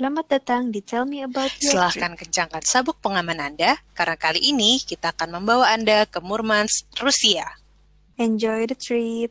[0.00, 4.80] Selamat datang di Tell Me About Your Silahkan kencangkan sabuk pengaman Anda, karena kali ini
[4.80, 7.44] kita akan membawa Anda ke Murmansk, Rusia.
[8.16, 9.28] Enjoy the trip.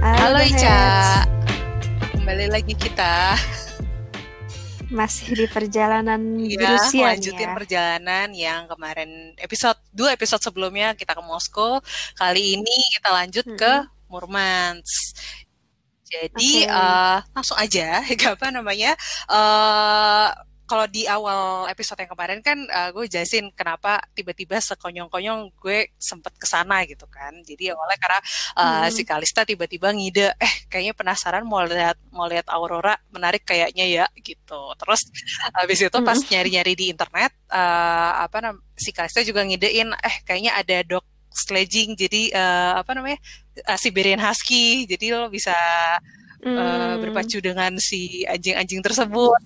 [0.00, 0.40] Halo.
[0.40, 0.80] Ica,
[2.16, 3.36] kembali lagi kita
[4.90, 7.54] Masih di perjalanan di ya Rusia lanjutin ya.
[7.54, 11.78] perjalanan yang kemarin episode dua episode sebelumnya kita ke Moskow.
[12.18, 13.72] Kali ini kita lanjut ke
[14.10, 15.14] Murmansk.
[16.10, 16.74] Jadi Oke.
[16.74, 18.02] eh, langsung aja,
[18.34, 18.98] apa namanya?
[19.30, 25.90] eh kalau di awal episode yang kemarin kan eh, gue jelasin kenapa tiba-tiba sekonyong-konyong gue
[25.98, 27.34] sempet ke sana gitu kan.
[27.42, 28.20] Jadi awalnya karena
[28.62, 28.94] eh, Hmm.
[28.94, 34.06] si Kalista tiba-tiba ngide, eh kayaknya penasaran mau lihat mau lihat aurora, menarik kayaknya ya
[34.22, 34.60] gitu.
[34.78, 35.00] Terus
[35.58, 36.30] habis itu pas Mm.
[36.30, 41.98] nyari-nyari di internet, eh, apa nam si Kalista juga ngidein, eh kayaknya ada dog sledging,
[41.98, 43.18] jadi eh, apa namanya
[43.58, 45.54] eh, Siberian Husky, jadi lo bisa
[46.56, 49.38] eh, Hmm, berpacu dengan si anjing-anjing tersebut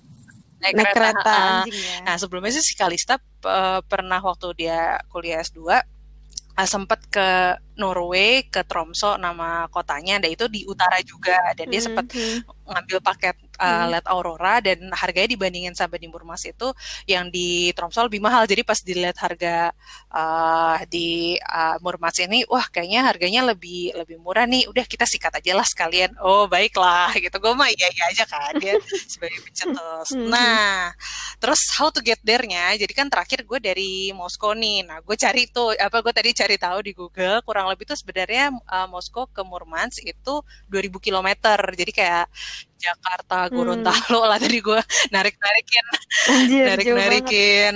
[0.65, 1.49] naik, naik kereta heeh.
[1.61, 1.97] anjing ya.
[2.01, 8.47] Nah sebelumnya sih si Kalista eh, pernah waktu dia kuliah S2 eh, sempat ke Norway,
[8.47, 13.35] ke Tromso nama kotanya, dan itu di utara juga, dan dia sempat Hmm, ngambil paket
[13.61, 16.67] uh, lihat aurora dan harganya dibandingin sampai di Murmansk itu
[17.05, 18.49] yang di Tromsø lebih mahal.
[18.49, 19.71] Jadi pas dilihat harga
[20.11, 24.67] uh, di uh, Murmansk ini wah kayaknya harganya lebih lebih murah nih.
[24.67, 26.17] Udah kita sikat aja lah sekalian.
[26.21, 27.37] Oh baiklah gitu.
[27.37, 28.77] Gue mah iya iya aja kan dia
[29.11, 30.09] sebagai pencetus.
[30.15, 30.29] Hmm.
[30.29, 30.91] nah
[31.39, 34.85] terus how to get there-nya jadi kan terakhir gue dari Moskow nih.
[34.87, 38.51] Nah gue cari tuh apa gue tadi cari tahu di Google kurang lebih tuh sebenarnya
[38.51, 41.29] uh, Moskow ke Murmansk itu 2000 km
[41.75, 42.25] jadi kayak
[42.75, 43.53] Jakarta Hmm.
[43.55, 45.85] Gorontalo lah tadi gue narik narikin
[46.29, 47.09] Anjir, narik jauh banget.
[47.09, 47.73] narikin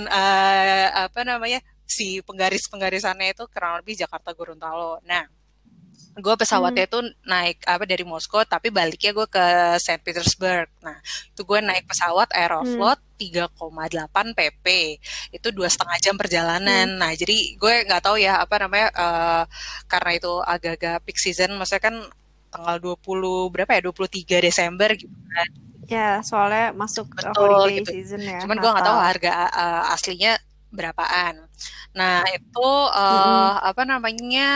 [0.96, 5.02] apa namanya si penggaris penggarisannya itu kurang lebih Jakarta Gorontalo.
[5.04, 5.26] Nah,
[6.16, 6.92] gue pesawatnya Hmm.
[6.92, 9.46] itu naik apa dari Moskow tapi baliknya gue ke
[9.80, 10.70] Saint Petersburg.
[10.84, 10.98] Nah,
[11.32, 12.38] itu gue naik pesawat Hmm.
[12.38, 14.66] Aeroflot 3,8 pp
[15.32, 16.88] itu dua setengah jam perjalanan.
[16.94, 17.00] Hmm.
[17.00, 19.44] Nah, jadi gue nggak tahu ya apa namanya eh,
[19.88, 21.96] karena itu agak-agak peak season, maksudnya kan
[22.50, 25.50] tanggal 20 berapa ya 23 Desember gitu kan.
[25.90, 27.92] Ya, soalnya masuk ke Betul, holiday gitu.
[27.98, 28.38] season ya.
[28.46, 30.38] Cuman gue nggak tahu harga uh, aslinya
[30.70, 31.50] berapaan.
[31.98, 33.70] Nah itu uh, Mm-mm.
[33.74, 34.50] apa namanya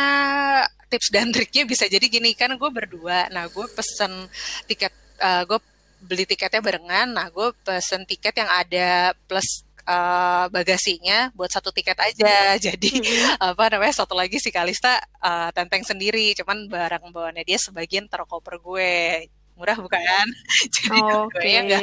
[0.94, 3.34] tips dan triknya bisa jadi gini kan gue berdua.
[3.34, 4.30] Nah gue pesen
[4.70, 5.58] tiket, uh, gue
[6.06, 7.10] beli tiketnya barengan.
[7.10, 12.56] Nah gue pesen tiket yang ada plus uh, bagasinya buat satu tiket aja.
[12.66, 13.38] Jadi Mm-mm.
[13.40, 16.36] apa namanya satu lagi si Kalista uh, tenteng sendiri.
[16.36, 19.28] Cuman barang bawaannya dia sebagian taruh koper gue.
[19.54, 20.26] Murah bukan?
[20.76, 21.38] Jadi Oke.
[21.38, 21.82] gue ya nggak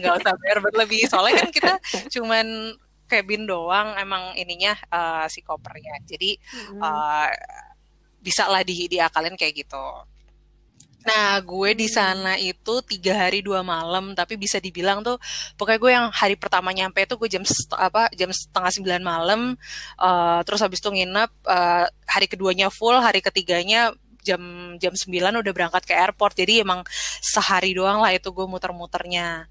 [0.00, 1.72] nggak usah bayar berlebih soalnya kan kita
[2.08, 2.72] cuman
[3.04, 6.80] cabin doang emang ininya eh, si kopernya jadi Mm-mm.
[6.80, 7.28] eh,
[8.24, 9.84] bisa lah di diakalin kayak gitu
[11.04, 15.20] nah gue di sana itu tiga hari dua malam tapi bisa dibilang tuh
[15.60, 17.44] pokoknya gue yang hari pertama nyampe tuh gue jam
[17.76, 19.40] apa jam setengah sembilan malam
[20.00, 23.92] eh, terus habis itu nginep eh, hari keduanya full hari ketiganya
[24.24, 24.40] jam
[24.80, 25.12] jam 9
[25.44, 26.32] udah berangkat ke airport.
[26.34, 26.80] Jadi emang
[27.20, 29.46] sehari doang lah itu gue muter-muternya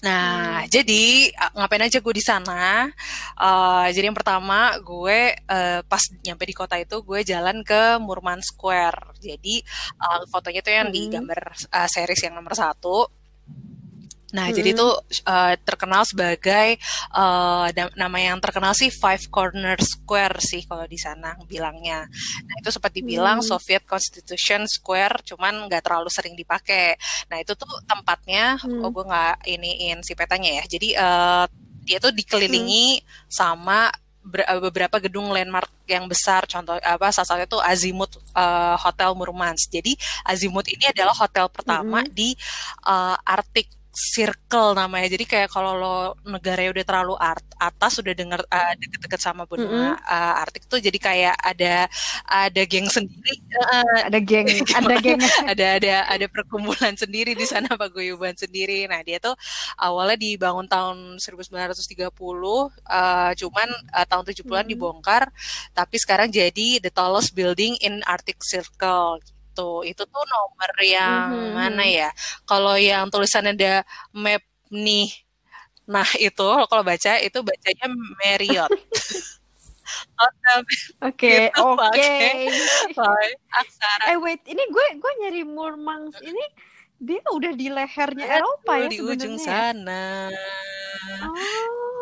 [0.00, 2.88] Nah, jadi uh, ngapain aja gue di sana?
[3.36, 8.40] Uh, jadi yang pertama gue uh, pas nyampe di kota itu gue jalan ke Murman
[8.40, 9.20] Square.
[9.20, 9.60] Jadi
[10.00, 11.20] uh, fotonya tuh yang di Mm-mm.
[11.20, 13.19] gambar uh, series yang nomor satu.
[14.30, 14.78] Nah, jadi Mm-mm.
[14.78, 14.88] itu
[15.26, 16.78] uh, terkenal sebagai
[17.10, 17.66] uh,
[17.98, 22.06] nama yang terkenal sih Five Corner Square sih kalau di sana bilangnya.
[22.46, 23.48] Nah, itu sempat dibilang Hmm.
[23.50, 26.94] Soviet Constitution Square, cuman nggak terlalu sering dipakai.
[27.26, 28.82] Nah, itu tuh tempatnya, Hmm.
[28.86, 30.64] oh gue nggak iniin si petanya ya.
[30.70, 31.44] Jadi eh,
[31.82, 33.90] dia tuh dikelilingi sama
[34.22, 36.46] ber- eh, beberapa gedung landmark yang besar.
[36.46, 37.10] Contoh apa?
[37.10, 39.72] Salah satunya tuh Azimuth eh, Hotel Murmansk.
[39.74, 42.14] Jadi Azimuth ini adalah hotel pertama Mm-mm.
[42.14, 42.36] di
[42.86, 45.10] eh, Arctic Circle namanya.
[45.10, 49.98] Jadi kayak kalau lo negaranya udah terlalu art- atas, udah denger eh, deket-deket sama benua
[49.98, 50.14] Mm-mm.
[50.14, 51.90] eh, Arktik tuh jadi kayak ada
[52.24, 53.34] ada geng sendiri.
[53.50, 54.46] eh, Ada geng,
[54.78, 55.20] ada geng.
[55.52, 58.86] ada ada ada perkumpulan sendiri di sana paguyuban sendiri.
[58.86, 59.34] Nah, dia tuh
[59.76, 63.68] awalnya dibangun tahun 1930 eh, cuman
[63.98, 64.72] eh, tahun 70-an Hmm.
[64.72, 65.22] dibongkar
[65.74, 69.39] tapi sekarang jadi the tallest building in Arctic Circle gitu.
[69.86, 71.54] Itu tuh nomor yang Mhm.
[71.58, 72.08] mana ya?
[72.46, 73.74] Kalau yang tulisannya ada
[74.14, 75.10] map nih
[75.90, 77.86] Nah, itu kalau baca itu bacanya
[78.22, 78.70] Marriott.
[80.92, 82.20] Oke, Gitu, oke.
[83.50, 86.44] aksara Eh wait, ini gue gue nyari Murmansk ini
[87.00, 89.72] dia udah di lehernya Eropa ya di ujung ya?
[89.72, 90.28] sana.
[91.24, 91.99] Oh.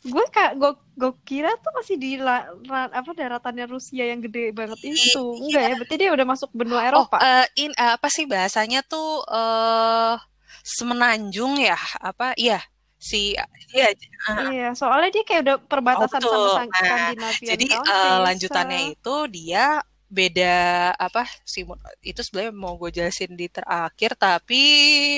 [0.00, 4.52] Gue kak gue gue kira tuh masih di la, ra, apa daratannya Rusia yang gede
[4.56, 5.24] banget itu.
[5.44, 5.74] Enggak ya?
[5.76, 7.16] Berarti dia udah masuk benua Eropa?
[7.16, 10.16] oh uh, in uh, apa sih bahasanya tuh uh,
[10.64, 11.76] semenanjung ya?
[12.00, 12.64] Apa iya
[13.00, 13.32] si
[13.72, 13.88] iya
[14.28, 19.16] uh, iya soalnya dia kayak udah perbatasan oh, sama nah, Skandinavia jadi uh, lanjutannya itu
[19.32, 21.62] dia beda apa sih
[22.02, 24.60] itu sebenarnya mau gue jelasin di terakhir tapi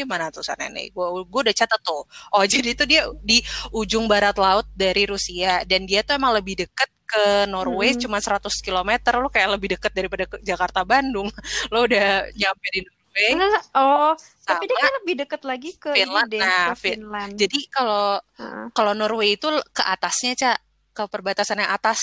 [0.05, 0.87] mana tulisannya nih?
[0.93, 2.05] Gue gue udah catat tuh.
[2.37, 3.41] Oh jadi itu dia di
[3.73, 8.09] ujung barat laut dari Rusia dan dia tuh emang lebih deket ke Norway hmm.
[8.09, 8.91] cuma 100 km
[9.21, 11.29] lo kayak lebih deket daripada ke Jakarta Bandung.
[11.73, 13.31] Lo udah nyampe di Norway.
[13.77, 16.29] Oh Sama tapi dia kan lebih deket lagi ke Finland.
[16.33, 17.33] deh, nah ke Finland.
[17.37, 18.67] jadi kalau uh.
[18.73, 20.59] kalau Norway itu ke atasnya cak
[20.97, 22.01] ke perbatasan yang atas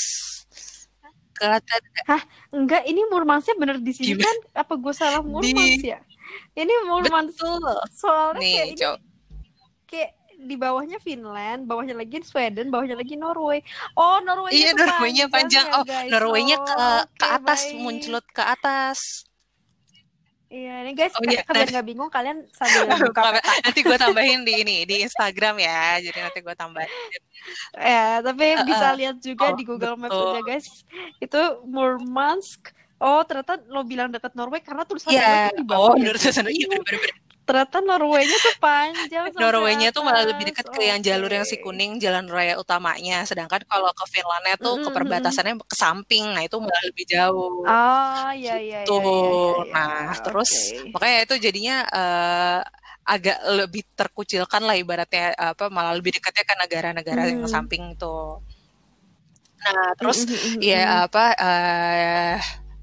[1.40, 2.22] kelihatan Hah,
[2.52, 4.28] enggak ini Murmansnya bener di sini Gimana?
[4.28, 4.38] kan?
[4.68, 5.90] Apa gue salah Murmans di...
[5.90, 6.00] ya?
[6.54, 7.80] Ini Murmans Betul.
[7.96, 8.86] soalnya Nih, kayak ini,
[9.90, 13.60] kayak di bawahnya Finland, bawahnya lagi Sweden, bawahnya lagi Norway.
[14.00, 15.68] Oh, Norway Iya, Norway-nya panjang.
[15.68, 17.80] Ya, oh, Norway-nya oh, ke okay, ke atas, baik.
[17.84, 19.29] muncul ke atas.
[20.50, 21.46] Iya, ini guys, oh, iya.
[21.46, 23.54] kalian nggak bingung, kalian sambil buka peta.
[23.62, 26.90] Nanti gue tambahin di ini di Instagram ya, jadi nanti gue tambahin.
[27.78, 30.68] Ya, tapi uh, bisa lihat juga oh, di Google Maps aja guys.
[31.22, 32.74] Itu Murmansk.
[32.98, 35.54] Oh, ternyata lo bilang dekat Norway karena tulisan yeah.
[35.54, 35.94] di bawah.
[35.94, 36.18] Oh, ya?
[36.18, 39.26] tulisan iya benar-benar ternyata Norway-nya tuh panjang.
[39.34, 43.66] Norway-nya tuh malah lebih dekat ke yang jalur yang si kuning jalan raya utamanya, sedangkan
[43.66, 44.86] kalau ke Finlandnya tuh mm -hmm.
[44.86, 47.66] ke perbatasannya ke samping, nah itu malah lebih jauh.
[47.66, 48.86] Oh iya iya.
[48.86, 48.94] Gitu.
[48.94, 49.74] Iya, iya, iya.
[49.74, 50.22] Nah okay.
[50.30, 50.52] terus
[50.94, 52.60] makanya itu jadinya uh,
[53.10, 57.32] agak lebih terkucilkan lah ibaratnya apa malah lebih dekatnya ke negara-negara hmm.
[57.34, 58.46] yang samping tuh.
[59.66, 60.58] Nah terus mm -hmm.
[60.62, 62.34] ya apa uh,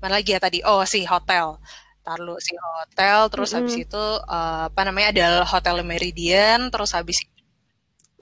[0.03, 0.59] mana lagi ya tadi?
[0.67, 1.63] Oh si hotel
[2.07, 3.67] taruh si hotel terus mm -hmm.
[3.67, 7.27] habis itu uh, apa namanya ada hotel Meridian terus habis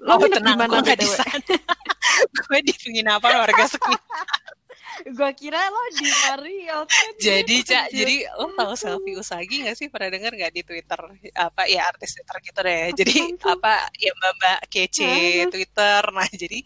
[0.00, 1.36] lo oh, tenang gue gak di sana
[2.48, 4.24] gue di penginapan warga sekitar?
[5.02, 6.86] Gue kira lo di Marriott
[7.18, 9.90] jadi cak jadi lo tau selfie usagi gak sih?
[9.90, 11.00] Pernah denger gak di Twitter?
[11.34, 12.84] Apa ya artis Twitter gitu deh.
[12.94, 16.02] Jadi apa ya mbak mbak kece Twitter.
[16.14, 16.62] Nah jadi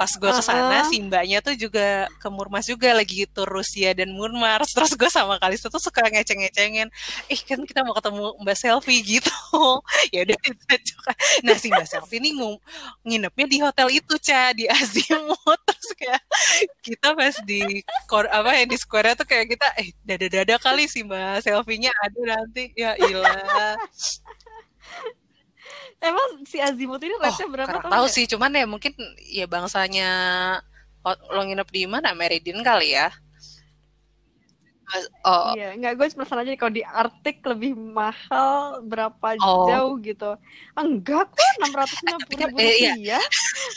[0.00, 0.88] pas gue ke sana uh -huh.
[0.88, 4.72] si mbaknya tuh juga ke Murmas juga lagi tur Rusia dan Murmars.
[4.72, 6.88] Terus gue sama Kalista tuh suka ngeceng-ngecengin
[7.28, 9.36] ih eh, kan kita mau ketemu mbak selfie gitu.
[10.08, 10.38] Ya udah
[11.44, 12.56] nah si mbak selfie ini ng
[13.04, 15.60] nginepnya di hotel itu ca di Azimut.
[15.68, 16.22] Terus kayak
[16.80, 17.60] kita pas di
[18.08, 22.72] apa ya di square tuh kayak kita eh dada-dada kali si mbak selfie-nya ada nanti.
[22.72, 23.76] Ya ilah
[26.00, 27.76] Emang si Azimut ini rate-nya oh, berapa?
[27.84, 30.08] Tahu sih, cuman ya mungkin ya bangsanya
[31.04, 32.16] lo nginep di mana?
[32.16, 33.12] Meridin kali ya.
[35.22, 35.54] Oh.
[35.54, 39.70] Iya, enggak gue penasaran aja kalau di Arctic lebih mahal berapa oh.
[39.70, 40.34] jauh gitu.
[40.74, 42.92] Enggak kok 650 ribu eh, iya.
[42.98, 43.22] rupiah.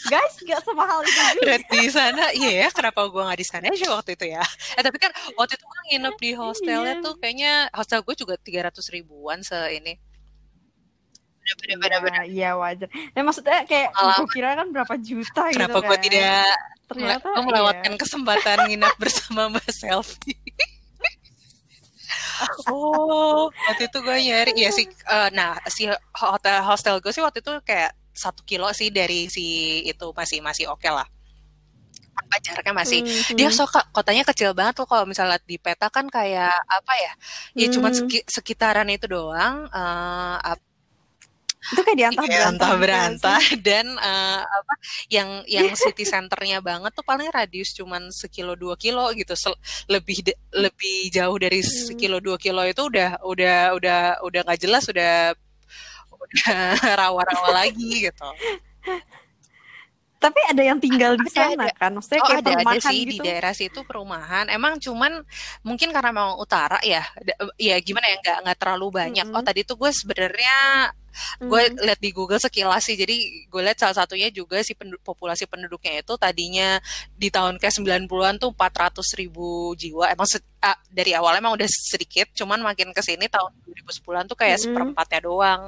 [0.10, 1.56] Guys, enggak semahal itu juga.
[1.70, 4.42] di sana, iya ya, kenapa gue nggak di sana aja waktu itu ya?
[4.74, 7.06] Eh tapi kan waktu itu gue nginep di hostelnya iya.
[7.06, 10.13] tuh kayaknya hostel gue juga 300 ribuan se ini
[11.60, 12.88] bener-bener iya wajar.
[12.92, 16.04] Ya maksudnya kayak gue kira kan berapa juta gitu kenapa gue kan.
[16.04, 16.56] tidak
[16.88, 18.00] ternyata gue melewatkan iya.
[18.00, 20.38] kesempatan nginap bersama mbak selfie
[22.72, 27.40] oh waktu itu gue nyari ya sih uh, nah si hotel hostel gue sih waktu
[27.40, 31.10] itu kayak satu kilo sih dari si itu masih masih oke okay lah.
[32.14, 33.02] Apa jaraknya masih.
[33.02, 37.14] Hmm, dia suka kotanya kecil banget tuh kalau misalnya di peta kan kayak apa ya
[37.58, 37.74] ya hmm.
[37.74, 37.90] cuma
[38.30, 40.38] sekitaran itu doang uh,
[41.72, 43.42] itu kayak diantah iya, berantah berantah.
[43.68, 44.74] Dan uh, apa
[45.08, 49.32] yang yang city centernya banget tuh paling radius cuman sekilo dua kilo gitu.
[49.38, 49.56] Sel
[49.88, 51.94] lebih de lebih jauh dari hmm.
[51.94, 55.32] sekilo dua kilo itu udah udah udah udah nggak jelas udah
[56.12, 56.56] udah
[57.00, 58.30] rawa-rawa lagi gitu
[60.24, 63.00] tapi ada yang tinggal di sana ada, kan maksudnya oh, kayak ada, perumahan ada sih
[63.04, 63.12] gitu.
[63.12, 65.20] di daerah situ perumahan emang cuman
[65.68, 67.04] mungkin karena memang utara ya
[67.60, 69.44] ya gimana ya nggak nggak terlalu banyak mm -hmm.
[69.44, 70.56] oh tadi tuh gue sebenarnya
[71.44, 71.84] gue mm.
[71.84, 76.02] lihat di Google sekilas sih jadi gue lihat salah satunya juga si penduduk, populasi penduduknya
[76.02, 76.80] itu tadinya
[77.14, 82.32] di tahun ke 90-an tuh 400 ribu jiwa emang uh, dari awal emang udah sedikit
[82.34, 84.64] cuman makin ke sini tahun 2010-an tuh kayak mm.
[84.64, 85.62] seperempatnya doang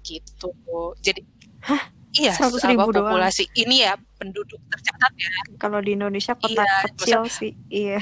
[0.00, 0.50] gitu
[0.98, 1.20] jadi
[1.62, 2.01] Hah?
[2.12, 2.36] Iya,
[2.68, 3.60] ribu populasi doang.
[3.64, 5.30] ini ya penduduk tercatat ya.
[5.56, 8.00] Kalau di Indonesia kota iya, kecil sih, iya.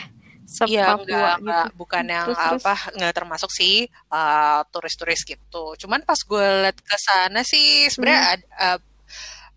[0.66, 1.06] Iya, enggak,
[1.38, 1.46] gitu.
[1.46, 5.78] enggak, bukan yang terus, apa nggak termasuk sih uh, turis-turis gitu.
[5.78, 8.58] Cuman pas gue liat ke sana sih sebenarnya hmm.
[8.58, 8.78] uh,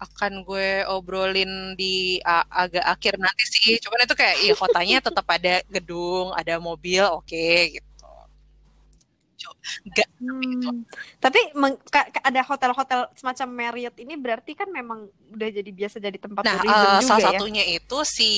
[0.05, 3.81] akan gue obrolin di uh, agak akhir nanti sih.
[3.81, 7.92] Cuman itu kayak iya kotanya tetap ada gedung, ada mobil, oke okay, gitu.
[9.83, 10.09] Enggak.
[10.19, 10.88] Hmm.
[11.19, 11.39] Tapi
[12.23, 16.71] ada hotel-hotel semacam Marriott ini berarti kan memang udah jadi biasa jadi tempat nah, tourism
[16.71, 17.27] uh, juga salah ya?
[17.35, 18.31] satunya itu si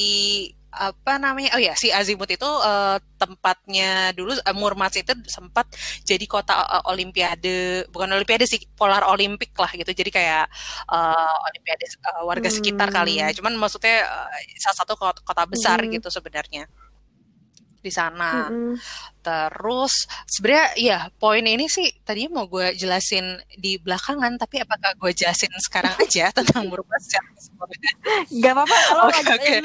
[0.75, 5.71] apa namanya oh ya si Azimut itu uh, tempatnya dulu uh, Murmansk itu sempat
[6.03, 10.45] jadi kota uh, olimpiade bukan olimpiade sih polar olimpik lah gitu jadi kayak
[10.91, 12.57] uh, olimpiade uh, warga hmm.
[12.59, 13.39] sekitar kali ya hmm.
[13.39, 14.27] cuman maksudnya uh,
[14.59, 15.95] salah satu kota, kota besar hmm.
[15.95, 16.67] gitu sebenarnya
[17.85, 18.49] di sana.
[18.49, 18.73] Mm-hmm.
[19.25, 25.11] Terus sebenarnya ya poin ini sih tadinya mau gue jelasin di belakangan, tapi apakah gue
[25.17, 27.25] jelasin sekarang aja tentang berubah secara
[28.29, 29.59] Gak apa-apa kalau okay, okay.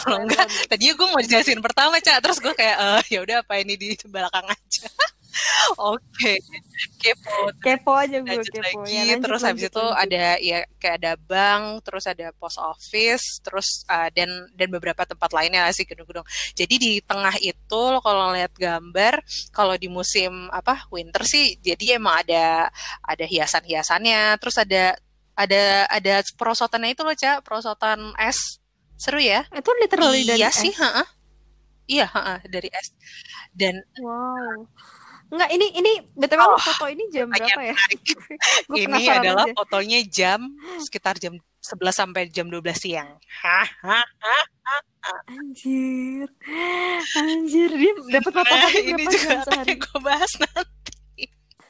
[0.00, 3.60] kalau enggak, tadinya gue mau jelasin pertama cak, terus gue kayak uh, ya udah apa
[3.60, 4.88] ini di belakang aja.
[5.92, 6.40] Oke,
[7.00, 7.52] kepo.
[7.60, 8.80] Kepo aja gue kepo.
[8.80, 10.04] Lagi, ya, lanjut, terus lanjut, habis lanjut, itu lanjut.
[10.04, 15.30] ada ya kayak ada bank, terus ada post office, terus uh, dan dan beberapa tempat
[15.36, 16.24] lainnya sih gedung-gedung.
[16.56, 21.98] Jadi di tengah itu lo kalau lihat gambar, kalau di musim apa winter sih, jadi
[21.98, 22.70] emang ada
[23.02, 24.94] ada hiasan-hiasannya, terus ada
[25.36, 28.62] ada ada perosotannya itu loh cak, perosotan es,
[28.94, 29.42] seru ya?
[29.50, 30.80] Itu literally iya dari sih, es.
[30.80, 31.04] Ha -ha.
[31.86, 32.94] Iya, ha -ha, dari es.
[33.54, 34.66] Dan wow
[35.26, 37.74] Enggak, ini ini btw oh, foto ini jam berapa ya?
[38.86, 39.54] ini adalah aja.
[39.58, 40.40] fotonya jam
[40.86, 41.34] sekitar jam
[41.66, 43.10] 11 sampai jam 12 siang.
[45.30, 46.28] Anjir.
[47.16, 49.74] Anjir, dia dapat matahari ini juga sehari.
[49.78, 50.94] gue bahas nanti.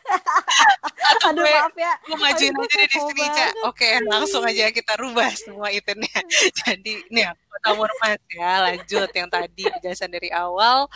[1.27, 1.93] Aduh gue, maaf ya.
[2.07, 3.51] Gue majuin aja di sini, Cak.
[3.67, 6.21] Oke, langsung aja kita rubah semua itemnya.
[6.63, 10.87] Jadi, nih kota Murmansk ya, lanjut yang tadi penjelasan dari awal.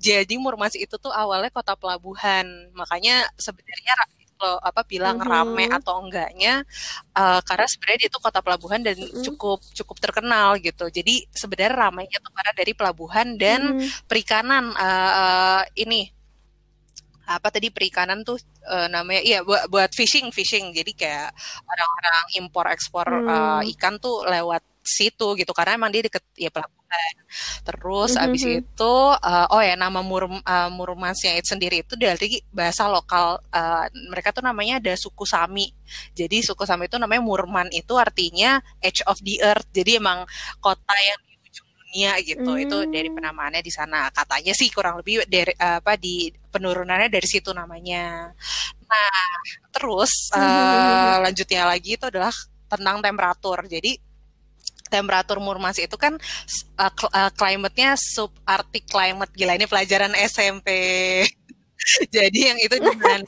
[0.00, 2.46] Jadi Murmansk itu tuh awalnya kota pelabuhan.
[2.72, 3.94] Makanya sebenarnya
[4.36, 5.32] lo apa bilang mm-hmm.
[5.32, 6.62] rame atau enggaknya
[7.16, 9.24] uh, karena sebenarnya dia itu kota pelabuhan dan mm-hmm.
[9.24, 14.08] cukup cukup terkenal gitu jadi sebenarnya ramainya tuh karena dari pelabuhan dan mm-hmm.
[14.08, 16.16] perikanan uh, ini
[17.26, 18.38] apa tadi perikanan tuh
[18.70, 21.28] uh, namanya iya buat buat fishing fishing jadi kayak
[21.66, 23.26] orang-orang impor ekspor hmm.
[23.26, 27.14] uh, ikan tuh lewat situ gitu karena emang dia deket ya pelabuhan
[27.66, 28.24] terus mm -hmm.
[28.30, 33.42] abis itu uh, oh ya nama mur uh, Murmansnya itu sendiri itu dari bahasa lokal
[33.50, 35.68] uh, mereka tuh namanya ada suku Sami
[36.14, 40.24] jadi suku Sami itu namanya Murman itu artinya edge of the earth jadi emang
[40.62, 41.20] kota yang
[41.96, 42.64] dunia gitu hmm.
[42.68, 43.16] itu dari hmm.
[43.16, 48.36] penamaannya di sana katanya sih kurang lebih dari apa di penurunannya dari situ namanya
[48.84, 49.32] nah
[49.72, 50.44] terus hmm.
[50.44, 52.34] uh, lanjutnya lagi itu adalah
[52.68, 53.96] tentang temperatur jadi
[54.88, 56.16] temperatur Murmansk itu kan
[56.78, 60.68] uh, uh, climate-nya subarctic climate gila ini pelajaran SMP
[62.14, 63.22] jadi yang itu di mana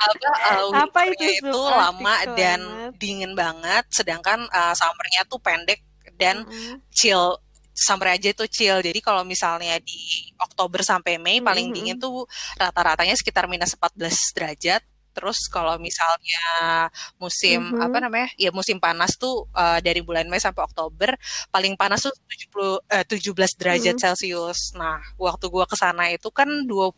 [0.00, 2.60] apa uh, apa itu, itu lama dan
[2.96, 5.82] dingin banget sedangkan uh, summernya tuh pendek
[6.16, 6.76] dan mm -hmm.
[6.92, 7.36] chill
[7.72, 8.78] sampai aja itu chill.
[8.84, 11.48] Jadi kalau misalnya di Oktober sampai Mei mm-hmm.
[11.48, 12.28] paling dingin tuh
[12.60, 14.82] rata-ratanya sekitar minus 14 derajat.
[15.12, 16.88] Terus kalau misalnya
[17.20, 17.84] musim mm-hmm.
[17.84, 18.28] apa namanya?
[18.40, 21.14] Ya musim panas tuh uh, dari bulan Mei sampai Oktober
[21.52, 22.14] paling panas tuh
[22.50, 24.02] 70 uh, 17 derajat mm-hmm.
[24.02, 24.60] Celcius.
[24.74, 26.96] Nah, waktu gua ke sana itu kan 20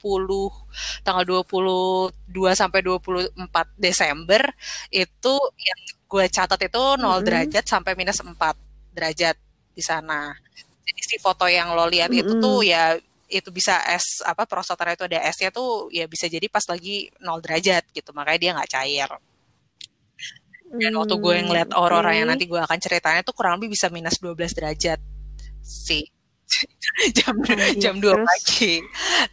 [1.03, 2.11] tanggal 22
[2.55, 3.35] sampai 24
[3.77, 4.43] Desember
[4.91, 7.23] itu yang gue catat itu 0 mm-hmm.
[7.27, 8.35] derajat sampai minus 4
[8.95, 9.37] derajat
[9.75, 10.31] di sana.
[10.85, 12.23] Jadi si foto yang lo lihat mm -hmm.
[12.23, 12.95] itu tuh ya
[13.29, 17.41] itu bisa es apa prosotan itu ada esnya tuh ya bisa jadi pas lagi nol
[17.41, 19.11] derajat gitu makanya dia nggak cair
[20.75, 22.17] dan mm, waktu gue ngeliat aurora okay.
[22.21, 25.01] yang nanti gue akan ceritanya tuh kurang lebih bisa minus 12 derajat
[25.65, 26.05] sih
[27.19, 28.79] jam oh, jam dua pagi.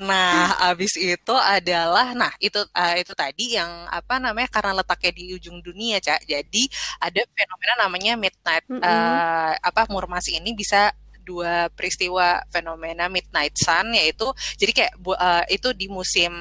[0.01, 5.23] Nah, abis itu adalah nah itu uh, itu tadi yang apa namanya karena letaknya di
[5.37, 6.25] ujung dunia, Cak.
[6.25, 6.65] Jadi
[6.97, 8.81] ada fenomena namanya midnight mm -hmm.
[8.81, 10.89] uh, apa Murmasi ini bisa
[11.21, 16.31] dua peristiwa fenomena midnight sun yaitu jadi kayak uh, itu di musim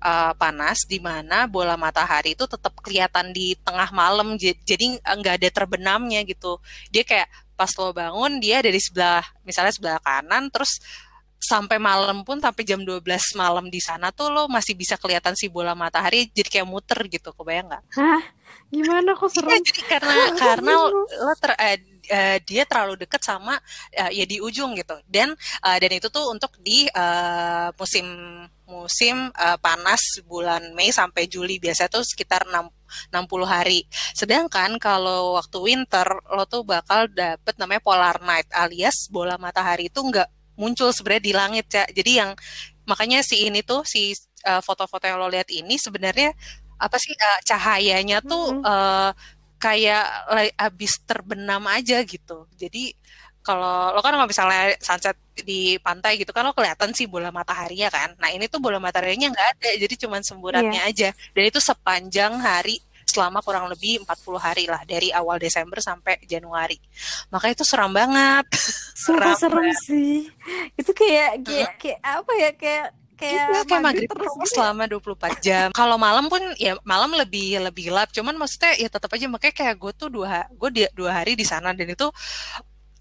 [0.00, 5.48] uh, panas di mana bola matahari itu tetap kelihatan di tengah malam jadi nggak ada
[5.52, 6.58] terbenamnya gitu
[6.88, 10.80] dia kayak pas lo bangun dia dari sebelah misalnya sebelah kanan terus
[11.40, 13.00] sampai malam pun sampai jam 12
[13.32, 17.32] malam di sana tuh lo masih bisa kelihatan si bola matahari jadi kayak muter gitu
[17.32, 17.84] kebayang nggak?
[17.96, 18.22] Hah?
[18.68, 19.48] Gimana kok seru?
[19.48, 21.80] Ya, jadi karena karena lo ter, eh,
[22.10, 23.56] uh, dia terlalu dekat sama
[23.96, 28.06] uh, ya di ujung gitu dan uh, dan itu tuh untuk di uh, musim
[28.66, 32.70] musim uh, panas bulan Mei sampai Juli biasa tuh sekitar 6
[33.14, 33.86] 60 hari.
[34.18, 40.02] Sedangkan kalau waktu winter lo tuh bakal dapet namanya polar night alias bola matahari itu
[40.02, 40.26] nggak
[40.58, 41.86] muncul sebenarnya di langit ya.
[41.86, 42.30] Jadi yang
[42.86, 46.34] makanya si ini tuh si foto-foto uh, yang lo lihat ini sebenarnya
[46.80, 48.64] apa sih uh, cahayanya tuh hmm.
[48.64, 49.12] uh,
[49.60, 50.08] kayak
[50.56, 52.48] habis terbenam aja gitu.
[52.56, 52.96] Jadi
[53.40, 57.88] kalau lo kan kalau misalnya sunset di pantai gitu kan lo kelihatan sih bola mataharinya
[57.92, 58.16] kan.
[58.16, 60.90] Nah ini tuh bola mataharinya nggak ada, jadi cuma semburatnya yeah.
[60.90, 61.08] aja.
[61.36, 66.78] Dan itu sepanjang hari selama kurang lebih 40 hari lah dari awal Desember sampai Januari.
[67.32, 68.46] Maka itu seram banget.
[69.02, 70.30] Sumpah serem sih.
[70.78, 72.86] Itu kayak kayak, kayak apa ya kayak
[73.20, 75.66] kayak iya, kayak maghrib terus selama 24 jam.
[75.80, 78.08] Kalau malam pun ya malam lebih lebih gelap.
[78.10, 79.28] Cuman maksudnya ya tetap aja.
[79.28, 81.76] Makanya kayak gue tuh dua gue dua hari di sana.
[81.76, 82.08] Dan itu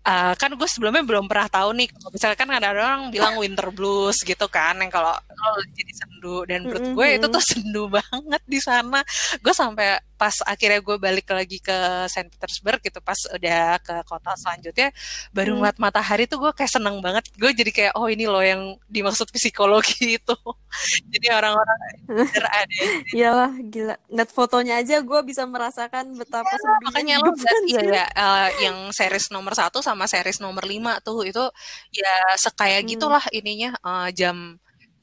[0.04, 1.88] uh, kan gue sebelumnya belum pernah tahu nih.
[1.96, 5.16] Kalau misalkan ada orang bilang winter blues gitu kan yang kalau
[5.72, 6.44] jadi sendu.
[6.44, 9.00] Dan menurut gue itu tuh sendu banget di sana.
[9.40, 11.78] Gue sampai pas akhirnya gue balik lagi ke
[12.12, 14.92] Saint Petersburg gitu pas udah ke kota selanjutnya
[15.32, 15.60] baru hmm.
[15.64, 17.24] ngeliat matahari tuh gue kayak seneng banget.
[17.40, 20.36] Gue jadi kayak oh ini loh yang dimaksud psikologi itu.
[21.08, 21.80] Jadi orang-orang
[22.52, 22.76] ada
[23.16, 23.96] iyalah gila.
[24.12, 27.32] Ngeliat fotonya aja gue bisa merasakan betapa ya, makanya lo
[27.66, 31.42] iya ya uh, yang series nomor satu sama series nomor lima tuh itu
[31.96, 32.88] ya sekaya hmm.
[32.92, 34.60] gitulah ininya uh, jam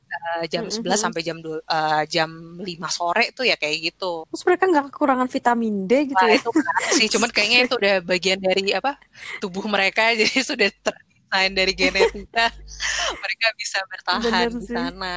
[0.07, 0.97] uh, jam mm -hmm.
[0.97, 2.31] 11 sampai jam uh, jam
[2.63, 4.25] 5 sore tuh ya kayak gitu.
[4.31, 6.39] Terus mereka nggak kekurangan vitamin D gitu nah, ya?
[6.39, 8.99] itu kan sih, cuman kayaknya itu udah bagian dari apa
[9.43, 12.47] tubuh mereka jadi sudah terdesain dari genetika
[13.23, 15.17] mereka bisa bertahan di sana.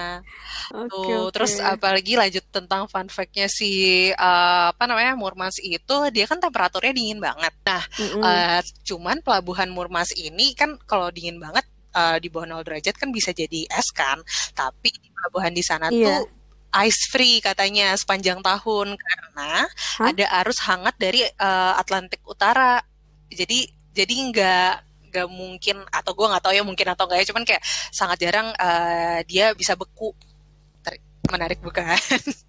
[0.70, 1.32] Okay, tuh, okay.
[1.34, 3.72] terus apalagi lanjut tentang fun fact-nya si
[4.14, 7.54] uh, apa namanya Murmansk itu dia kan temperaturnya dingin banget.
[7.66, 8.22] Nah, mm -hmm.
[8.22, 13.10] uh, cuman pelabuhan Murmansk ini kan kalau dingin banget uh, di bawah 0 derajat kan
[13.10, 14.22] bisa jadi es kan,
[14.54, 16.22] tapi di pelabuhan di sana yeah.
[16.22, 16.40] tuh
[16.86, 19.66] ice free katanya sepanjang tahun karena
[19.98, 20.06] huh?
[20.14, 22.78] ada arus hangat dari uh, Atlantik Utara.
[23.30, 24.74] Jadi jadi nggak
[25.10, 28.54] nggak mungkin atau gue nggak tahu ya mungkin atau enggak ya cuman kayak sangat jarang
[28.54, 30.14] uh, dia bisa beku
[31.30, 31.98] menarik bukan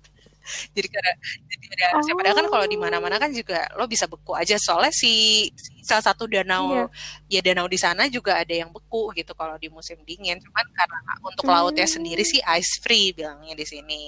[0.77, 1.13] jadi karena
[1.49, 2.17] jadi ada oh.
[2.17, 6.05] padahal kan kalau di mana-mana kan juga lo bisa beku aja soalnya si, si salah
[6.05, 6.89] satu danau
[7.29, 7.41] yeah.
[7.41, 10.99] ya danau di sana juga ada yang beku gitu kalau di musim dingin cuman karena
[11.25, 11.55] untuk hmm.
[11.57, 14.03] lautnya sendiri sih ice free bilangnya di sini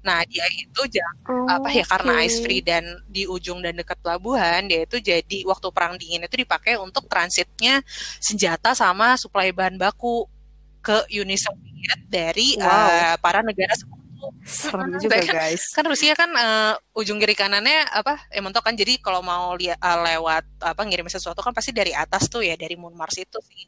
[0.00, 1.90] nah dia itu jangan oh, apa ya okay.
[1.90, 6.24] karena ice free dan di ujung dan dekat pelabuhan dia itu jadi waktu perang dingin
[6.24, 7.82] itu dipakai untuk transitnya
[8.22, 10.24] senjata sama suplai bahan baku
[10.78, 12.64] ke Uni Soviet dari wow.
[12.64, 13.74] uh, para negara
[14.42, 15.62] Serem juga kan, guys.
[15.74, 18.28] Kan Rusia kan uh, ujung kiri kanannya apa?
[18.32, 21.94] Eh mentok kan jadi kalau mau lihat uh, lewat apa ngirim sesuatu kan pasti dari
[21.94, 23.66] atas tuh ya dari Moon Mars itu sih.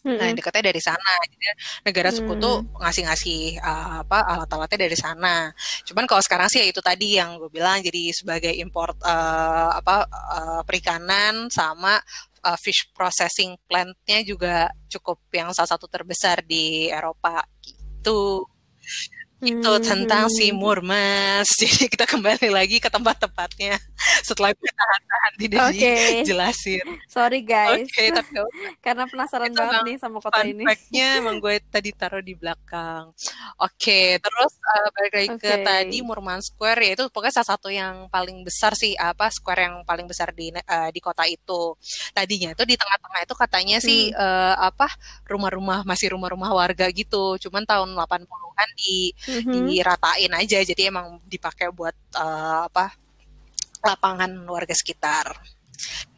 [0.00, 0.16] Mm-hmm.
[0.16, 1.12] Nah, dekatnya dari sana.
[1.28, 1.46] Jadi
[1.84, 2.80] negara sekutu mm.
[2.80, 5.52] ngasih-ngasih uh, apa alat-alatnya dari sana.
[5.84, 10.08] Cuman kalau sekarang sih ya itu tadi yang gue bilang jadi sebagai import uh, apa
[10.08, 12.00] uh, perikanan sama
[12.44, 18.48] uh, fish processing plant-nya juga cukup yang salah satu terbesar di Eropa gitu
[19.40, 19.84] itu hmm.
[19.84, 21.48] tentang si Murmas.
[21.60, 23.80] Jadi kita kembali lagi ke tempat-tempatnya
[24.28, 25.98] setelah kita tahan-tahan tidak okay.
[26.24, 26.86] dijelasin.
[27.06, 27.86] Sorry guys.
[27.86, 28.32] Oke, okay, tapi
[28.84, 30.64] karena penasaran itu banget nih sama kota ini.
[30.64, 33.12] Fact-nya emang gue tadi taruh di belakang.
[33.60, 35.44] Oke, okay, terus uh, balik lagi okay.
[35.44, 39.68] ke tadi Murman Square ya itu pokoknya salah satu yang paling besar sih apa square
[39.68, 41.76] yang paling besar di uh, di kota itu.
[42.16, 43.84] Tadinya itu di tengah-tengah itu katanya hmm.
[43.84, 44.88] sih uh, apa
[45.28, 47.36] rumah-rumah masih rumah-rumah warga gitu.
[47.36, 49.66] Cuman tahun 80-an di mm-hmm.
[49.68, 52.92] diratain aja jadi emang dipakai buat uh, apa
[53.84, 55.32] lapangan warga sekitar.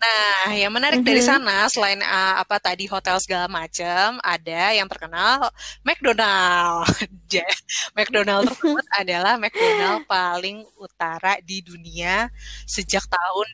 [0.03, 1.15] Nah, yang menarik mm-hmm.
[1.15, 5.47] dari sana selain uh, apa tadi hotel segala macam, ada yang terkenal
[5.87, 6.91] McDonald.
[7.97, 12.27] McDonald tersebut adalah McDonald paling utara di dunia
[12.67, 13.47] sejak tahun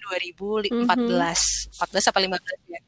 [0.73, 0.73] 2014.
[0.73, 1.77] Mm-hmm.
[1.77, 2.81] 14 apa 15 ya?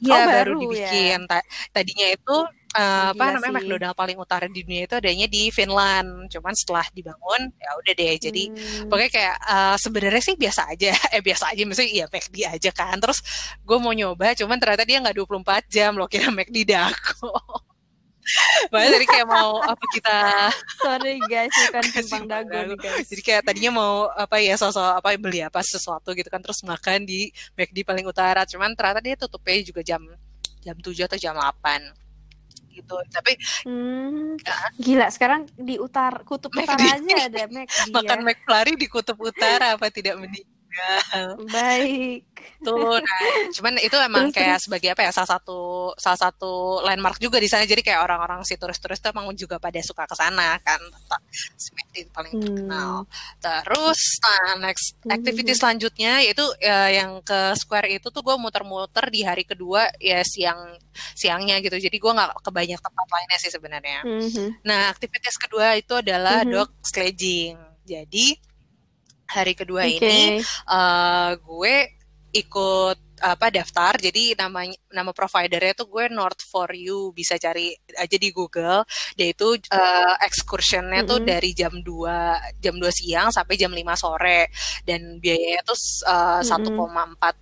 [0.00, 0.60] Ya, oh, baru, baru ya?
[0.62, 1.20] dibikin.
[1.26, 1.40] Ya.
[1.74, 2.36] Tadinya itu
[2.74, 3.56] uh, apa namanya sih.
[3.56, 6.30] McDonald paling utara di dunia itu adanya di Finland.
[6.30, 8.14] Cuman setelah dibangun ya udah deh.
[8.18, 8.88] Jadi hmm.
[8.90, 10.92] pokoknya kayak uh, sebenarnya sih biasa aja.
[11.14, 12.96] Eh biasa aja maksudnya iya McD aja kan.
[12.98, 13.18] Terus
[13.62, 17.34] gue mau nyoba cuman ternyata dia nggak 24 jam loh kira McD dago.
[18.70, 20.18] Makanya tadi kayak mau apa kita
[20.78, 23.06] Sorry guys, bukan simpang dago nih guys.
[23.10, 27.02] Jadi kayak tadinya mau apa ya sosok apa beli apa sesuatu gitu kan terus makan
[27.02, 28.46] di McD paling utara.
[28.46, 30.02] Cuman ternyata dia tutupnya juga jam
[30.60, 31.99] jam 7 atau jam 8
[32.80, 33.36] gitu tapi
[33.68, 34.56] hmm, ya.
[34.80, 38.24] gila sekarang di utar kutub utara aja ada Mac makan ya.
[38.24, 40.59] McFlurry di kutub utara apa tidak mending
[41.50, 42.22] Baik.
[42.60, 43.20] Tuh, nah,
[43.56, 44.64] cuman itu emang terus, kayak terus.
[44.68, 47.68] sebagai apa ya salah satu salah satu landmark juga di sana.
[47.68, 50.80] Jadi kayak orang-orang si turis-turis itu emang juga pada suka ke sana kan.
[51.56, 52.44] Smackdy paling hmm.
[52.44, 52.92] terkenal.
[53.40, 55.12] Terus nah next hmm.
[55.12, 60.24] activity selanjutnya yaitu ya, yang ke square itu tuh gue muter-muter di hari kedua ya
[60.24, 60.76] siang
[61.16, 61.76] siangnya gitu.
[61.76, 64.00] Jadi gue nggak ke banyak tempat lainnya sih sebenarnya.
[64.04, 64.56] Hmm.
[64.64, 66.52] Nah, aktivitas kedua itu adalah hmm.
[66.52, 67.56] dog sledging.
[67.84, 68.49] Jadi
[69.30, 69.96] hari kedua okay.
[69.96, 70.18] ini
[70.66, 71.74] uh, gue
[72.30, 78.16] ikut apa daftar jadi namanya nama providernya tuh gue North for You bisa cari aja
[78.16, 81.10] di Google dia itu uh, excursionnya mm -hmm.
[81.12, 81.84] tuh dari jam 2
[82.64, 84.48] jam 2 siang sampai jam 5 sore
[84.88, 85.76] dan biayanya tuh
[86.08, 87.34] uh, 1,4 mm -hmm.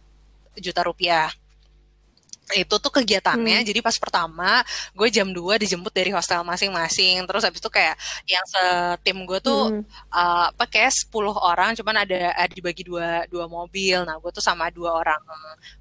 [0.58, 1.30] juta rupiah
[2.56, 3.66] itu tuh kegiatannya hmm.
[3.68, 4.64] jadi pas pertama
[4.96, 9.76] gue jam 2 dijemput dari hostel masing-masing terus habis itu kayak yang setim gue tuh
[9.76, 9.84] hmm.
[10.08, 14.40] uh, apa kayak 10 orang cuman ada, ada dibagi dua dua mobil nah gue tuh
[14.44, 15.20] sama dua orang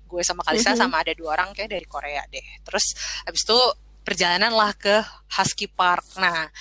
[0.07, 0.79] gue sama Kalisa hmm.
[0.79, 3.59] sama ada dua orang kayak dari Korea deh terus habis itu
[4.03, 5.03] perjalanan lah ke
[5.35, 6.51] Husky Park nah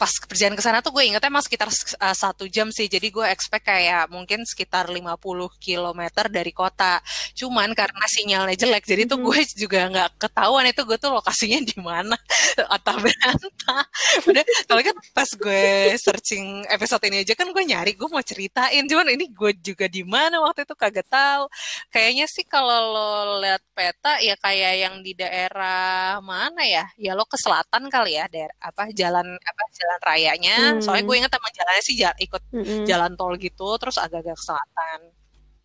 [0.00, 2.88] pas perjalanan ke sana tuh gue ingetnya emang sekitar uh, satu jam sih.
[2.88, 5.20] Jadi gue expect kayak mungkin sekitar 50
[5.60, 6.00] km
[6.32, 7.04] dari kota.
[7.36, 11.76] Cuman karena sinyalnya jelek jadi tuh gue juga nggak ketahuan itu gue tuh lokasinya di
[11.76, 12.16] mana.
[12.80, 13.84] Atau berantah
[14.24, 15.64] udah kalau kan pas gue
[16.00, 18.88] searching episode ini aja kan gue nyari gue mau ceritain.
[18.88, 21.44] Cuman ini gue juga di mana waktu itu kagak tahu.
[21.92, 23.10] Kayaknya sih kalau lo
[23.44, 26.88] lihat peta ya kayak yang di daerah mana ya?
[26.96, 30.80] Ya lo ke selatan kali ya daerah apa jalan apa jalan jalan rayanya hmm.
[30.86, 32.86] soalnya gue inget emang jalannya sih jalan, ikut hmm.
[32.86, 35.00] jalan tol gitu terus agak-agak ke selatan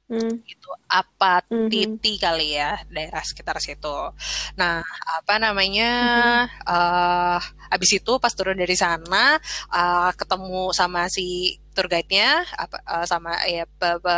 [0.09, 0.33] hmm.
[0.41, 1.69] gitu apa hmm.
[1.69, 3.97] titi kali ya daerah sekitar situ
[4.57, 4.81] nah
[5.21, 5.91] apa namanya
[6.49, 6.65] hmm.
[6.65, 9.37] uh, abis itu pas turun dari sana
[9.69, 14.17] uh, ketemu sama si tour guide-nya apa uh, sama ya pe, pe,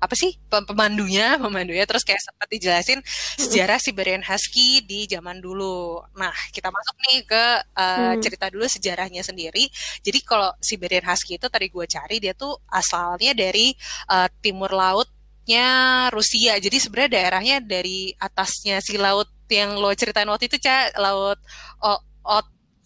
[0.00, 3.04] apa sih pemandunya pemandunya terus kayak sempat dijelasin
[3.36, 6.00] sejarah Siberian Husky di zaman dulu.
[6.16, 7.44] Nah kita masuk nih ke
[7.76, 8.20] uh, hmm.
[8.24, 9.68] cerita dulu sejarahnya sendiri.
[10.00, 13.76] Jadi kalau Siberian Husky itu tadi gue cari dia tuh asalnya dari
[14.08, 16.56] uh, timur lautnya Rusia.
[16.56, 21.36] Jadi sebenarnya daerahnya dari atasnya si laut yang lo ceritain waktu itu cah laut
[21.82, 21.98] oh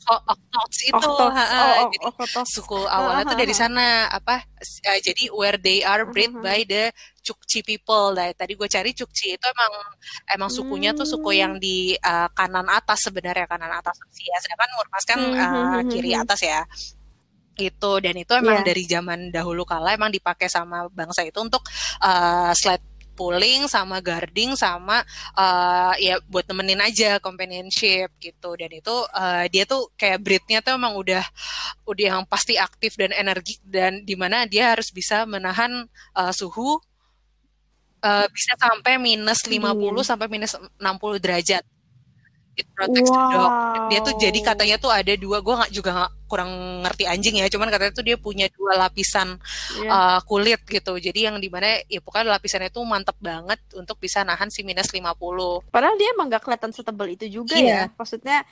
[0.05, 1.33] Oh, Oktoks itu, Oktoks.
[1.33, 1.45] Ha,
[1.81, 2.07] oh, jadi
[2.45, 4.45] suku awalnya uh, tuh dari sana apa?
[4.85, 6.93] Uh, jadi where they are bred uh, by the
[7.25, 8.13] Chukchi people.
[8.13, 9.73] Nah, tadi gue cari Chukchi itu emang
[10.29, 14.37] emang sukunya tuh suku yang di uh, kanan atas sebenarnya kanan atas Rusia.
[14.45, 16.61] Sedangkan Murmas kan uh, kiri atas ya
[17.55, 18.67] itu dan itu emang yeah.
[18.67, 21.63] dari zaman dahulu kala emang dipakai sama bangsa itu untuk
[22.03, 22.83] uh, sled
[23.15, 25.01] pulling sama guarding sama
[25.39, 30.75] uh, ya buat temenin aja companionship gitu dan itu uh, dia tuh kayak breednya tuh
[30.77, 31.25] emang udah
[31.89, 36.79] udah yang pasti aktif dan energik dan di mana dia harus bisa menahan uh, suhu
[38.03, 40.03] uh, bisa sampai minus 50 hmm.
[40.05, 41.65] sampai minus 60 derajat
[42.55, 43.19] it protects wow.
[43.19, 43.51] the dog.
[43.91, 47.47] Dia tuh jadi katanya tuh ada dua, gue nggak juga gak, kurang ngerti anjing ya,
[47.47, 49.39] cuman katanya tuh dia punya dua lapisan
[49.79, 49.87] yeah.
[49.87, 49.91] Iya.
[49.95, 50.99] uh, kulit gitu.
[50.99, 54.91] Jadi yang di mana ya pokoknya lapisannya tuh mantep banget untuk bisa nahan si minus
[54.91, 55.15] 50.
[55.71, 57.87] Padahal dia emang gak kelihatan setebal itu juga yeah.
[57.87, 57.95] ya.
[57.95, 58.43] Maksudnya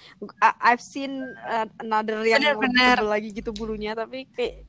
[0.62, 2.98] I've seen uh, another yang bener, bener.
[3.02, 4.62] lagi gitu bulunya, tapi kayak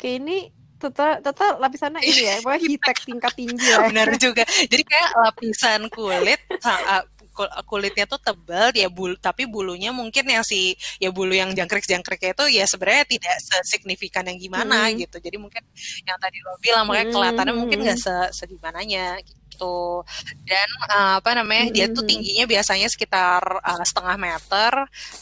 [0.00, 0.38] kayak ini
[0.74, 3.84] tetap tetap lapisannya ini ya, pokoknya hitek tingkat tinggi ya.
[3.92, 4.44] Benar juga.
[4.48, 6.40] Jadi kayak lapisan kulit
[7.66, 12.62] kulitnya tuh tebal ya bulu tapi bulunya mungkin yang si ya bulu yang jangkrik-jangkriknya itu
[12.62, 15.04] ya sebenarnya tidak sesignifikan yang gimana hmm.
[15.04, 15.62] gitu jadi mungkin
[16.06, 17.14] yang tadi lo bilang makanya hmm.
[17.14, 19.18] kelihatannya mungkin nggak se sedimananya
[19.54, 20.02] gitu
[20.46, 21.74] dan uh, apa namanya hmm.
[21.74, 24.72] dia tuh tingginya biasanya sekitar uh, setengah meter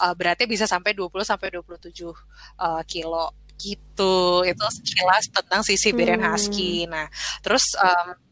[0.01, 6.21] uh, beratnya bisa sampai 20 sampai 27 uh, kilo gitu itu sekilas tentang si Siberian
[6.21, 6.33] hmm.
[6.33, 7.07] Husky nah
[7.45, 8.32] terus um,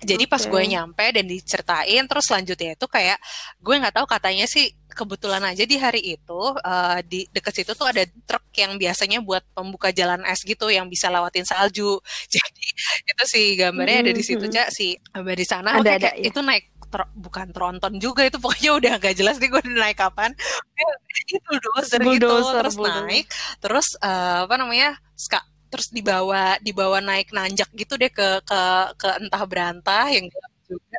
[0.00, 0.32] jadi okay.
[0.32, 3.18] pas gue nyampe dan diceritain terus selanjutnya itu kayak
[3.60, 7.86] gue nggak tahu katanya sih kebetulan aja di hari itu uh, di dekat situ tuh
[7.88, 12.02] ada truk yang biasanya buat pembuka jalan es gitu yang bisa lewatin salju.
[12.34, 12.66] Jadi
[13.06, 14.10] itu sih gambarnya mm -hmm.
[14.10, 15.70] ada di situ cak si gambar di sana.
[15.78, 16.26] Ada, ada, ya.
[16.26, 20.34] itu naik tro, bukan tronton juga itu pokoknya udah gak jelas nih gue naik kapan.
[21.30, 23.06] itu bulldozer, gitu terus bulldozer.
[23.06, 23.26] naik
[23.62, 25.38] terus uh, apa namanya ska
[25.70, 28.60] terus dibawa dibawa naik nanjak gitu deh ke ke
[29.00, 30.26] ke entah berantah yang
[30.66, 30.98] juga.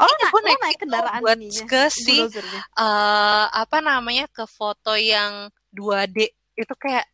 [0.00, 4.96] Oh, nah, gue naik, naik kendaraan buat ininya, ke si uh, apa namanya ke foto
[4.96, 7.04] yang 2D itu kayak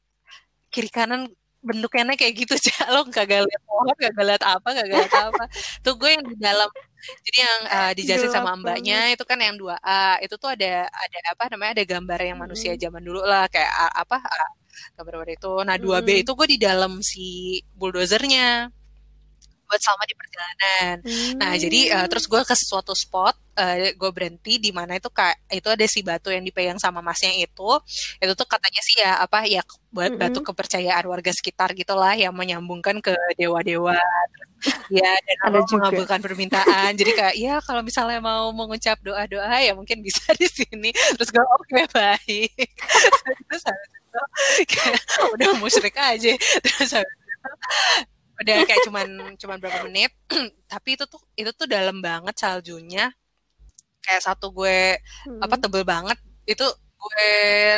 [0.70, 1.26] kiri kanan
[1.66, 2.86] bentuknya kayak gitu cak.
[2.94, 5.44] Lo kagak lihat pohon kagak lihat apa kagak lihat apa.
[5.82, 6.70] Tuh gue yang di dalam.
[7.26, 11.42] Jadi yang uh, dijelasin sama mbaknya itu kan yang 2A itu tuh ada ada apa
[11.50, 13.50] namanya ada gambar yang manusia zaman dulu lah.
[13.50, 14.16] Kayak apa
[14.76, 16.22] uh, gambar itu nah 2B hmm.
[16.22, 18.70] itu gue di dalam si bulldozernya
[19.66, 20.96] buat selama di perjalanan.
[21.02, 21.32] Hmm.
[21.42, 25.36] Nah, jadi uh, terus gue ke suatu spot, uh, gue berhenti di mana itu kayak
[25.50, 27.70] itu ada si batu yang dipegang sama masnya itu.
[28.22, 30.22] Itu tuh katanya sih ya apa ya buat hmm.
[30.22, 33.98] batu kepercayaan warga sekitar gitulah yang menyambungkan ke dewa-dewa.
[34.88, 36.96] ya dan ada juga mengabulkan permintaan.
[36.96, 40.90] jadi kayak ya kalau misalnya mau mengucap doa-doa ya mungkin bisa di sini.
[40.94, 42.70] Terus gue oke okay, baik.
[43.50, 43.62] terus
[44.36, 45.00] habis itu kayak
[45.34, 46.32] udah musyrik aja.
[46.64, 46.92] Terus
[48.36, 49.08] udah kayak cuman
[49.40, 50.12] cuman berapa menit
[50.72, 53.08] tapi itu tuh itu tuh dalam banget saljunya
[54.04, 55.40] kayak satu gue hmm.
[55.40, 57.32] apa tebel banget itu gue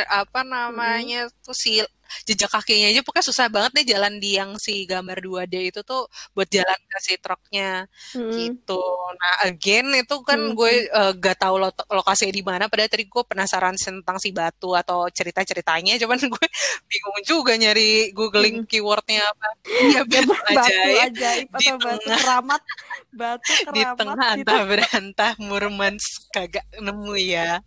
[0.05, 1.35] apa namanya hmm.
[1.43, 1.79] tuh si
[2.25, 6.05] jejak kakinya aja pokoknya susah banget nih jalan di yang si gambar 2D itu tuh
[6.33, 8.31] buat jalan ke si truknya hmm.
[8.33, 8.81] gitu.
[9.15, 10.55] Nah again itu kan hmm.
[10.57, 12.65] gue uh, gak tahu lo lokasinya di mana.
[12.67, 15.97] Padahal tadi gue penasaran tentang si batu atau cerita ceritanya.
[16.01, 16.47] Cuman gue
[16.89, 18.69] bingung juga nyari googling hmm.
[18.69, 19.47] keywordnya apa.
[19.65, 22.61] Iya batu ajaib, ajaib di atau tengah, batu keramat.
[23.09, 27.61] Batu keramat di tengah antah berantah Murmansk kagak nemu ya.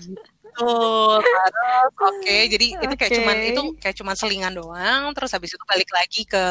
[0.00, 1.20] Gitu Betul.
[1.20, 2.84] Terus oke, okay, jadi okay.
[2.88, 5.02] itu kayak cuman itu kayak cuman selingan doang.
[5.12, 6.44] Terus habis itu balik lagi ke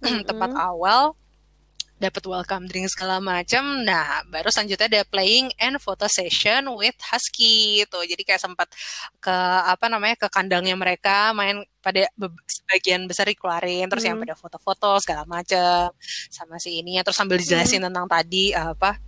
[0.00, 0.24] mm-hmm.
[0.28, 1.12] tempat awal
[2.00, 3.86] dapat welcome drink segala macam.
[3.86, 7.98] Nah, baru selanjutnya ada playing and photo session with Husky itu.
[8.08, 8.66] Jadi kayak sempat
[9.22, 9.36] ke
[9.68, 12.10] apa namanya ke kandangnya mereka main pada
[12.48, 14.10] sebagian besar dikeluarin terus hmm.
[14.14, 15.90] yang pada foto-foto segala macam
[16.30, 17.90] sama si ini terus sambil dijelasin hmm.
[17.90, 19.02] tentang tadi apa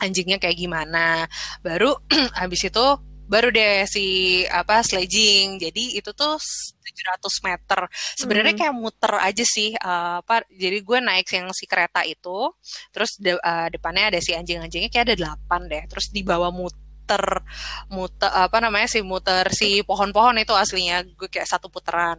[0.00, 1.28] anjingnya kayak gimana.
[1.60, 1.94] Baru
[2.40, 2.86] habis itu
[3.30, 7.86] baru deh si apa sledging jadi itu tuh 700 meter
[8.18, 8.60] sebenarnya hmm.
[8.66, 12.50] kayak muter aja sih uh, apa jadi gue naik yang si kereta itu
[12.90, 17.46] terus de, uh, depannya ada si anjing-anjingnya kayak ada delapan deh terus di bawah muter
[17.86, 22.18] muter apa namanya sih muter si pohon-pohon itu aslinya gue kayak satu putaran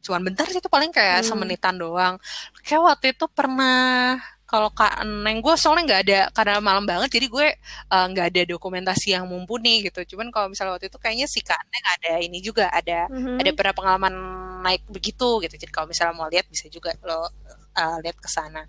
[0.00, 1.28] cuman bentar sih itu paling kayak hmm.
[1.28, 2.16] semenitan doang
[2.64, 4.16] kayak waktu itu pernah
[4.48, 7.46] kalau kak Neng gue soalnya nggak ada karena malam banget jadi gue
[7.92, 10.16] eh, nggak uh, ada dokumentasi yang mumpuni gitu.
[10.16, 13.36] Cuman kalau misalnya waktu itu kayaknya si kak Neng ada ini juga ada mm-hmm.
[13.44, 14.14] ada pernah pengalaman
[14.64, 15.54] naik begitu gitu.
[15.60, 17.28] Jadi kalau misalnya mau lihat bisa juga lo
[17.76, 18.64] uh, lihat ke sana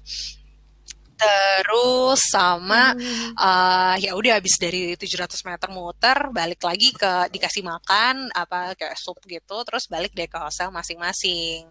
[1.19, 3.35] terus sama hmm.
[3.35, 8.95] uh, ya udah habis dari 700 meter muter balik lagi ke dikasih makan apa kayak
[8.95, 11.67] sup gitu terus balik deh ke hostel masing-masing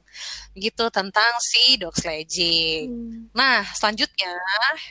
[0.53, 3.33] gitu tentang si dog sledging hmm.
[3.33, 4.37] nah selanjutnya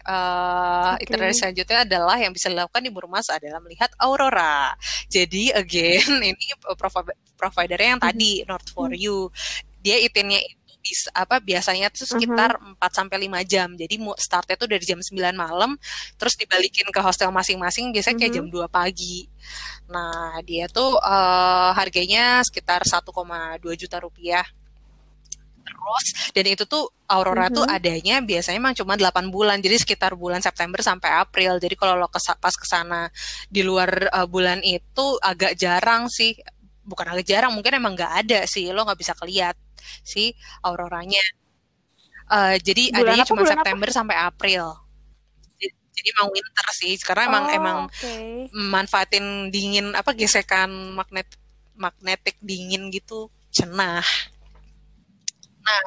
[0.09, 1.05] uh, okay.
[1.05, 4.73] itinerary selanjutnya adalah yang bisa dilakukan di Burmas adalah melihat aurora
[5.05, 6.57] jadi again ini
[7.37, 8.49] provider yang tadi hmm.
[8.49, 9.29] North for You
[9.85, 10.41] dia itinnya
[10.87, 12.87] bis, apa biasanya tuh sekitar uh -huh.
[12.87, 13.67] 4 sampai 5 jam.
[13.75, 15.75] Jadi startnya tuh dari jam 9 malam
[16.15, 18.31] terus dibalikin ke hostel masing-masing biasanya uh -huh.
[18.31, 19.27] kayak jam 2 pagi.
[19.91, 23.03] Nah, dia tuh uh, harganya sekitar 1,2
[23.75, 24.47] juta rupiah
[25.67, 27.57] terus dan itu tuh aurora mm -hmm.
[27.59, 31.99] tuh adanya biasanya emang cuma 8 bulan jadi sekitar bulan September sampai April jadi kalau
[31.99, 33.11] lo kes pas ke sana
[33.51, 36.39] di luar uh, bulan itu agak jarang sih
[36.87, 39.59] bukan agak jarang mungkin emang nggak ada sih lo nggak bisa keliat
[40.01, 41.21] si auroranya.
[42.27, 43.95] Uh, jadi bulan adanya cuma September apa?
[43.95, 44.63] sampai April.
[45.97, 48.45] Jadi emang winter sih, karena emang oh, emang okay.
[48.53, 51.25] manfaatin dingin apa gesekan magnet
[51.73, 54.05] magnetik dingin gitu cenah.
[55.65, 55.81] Nah,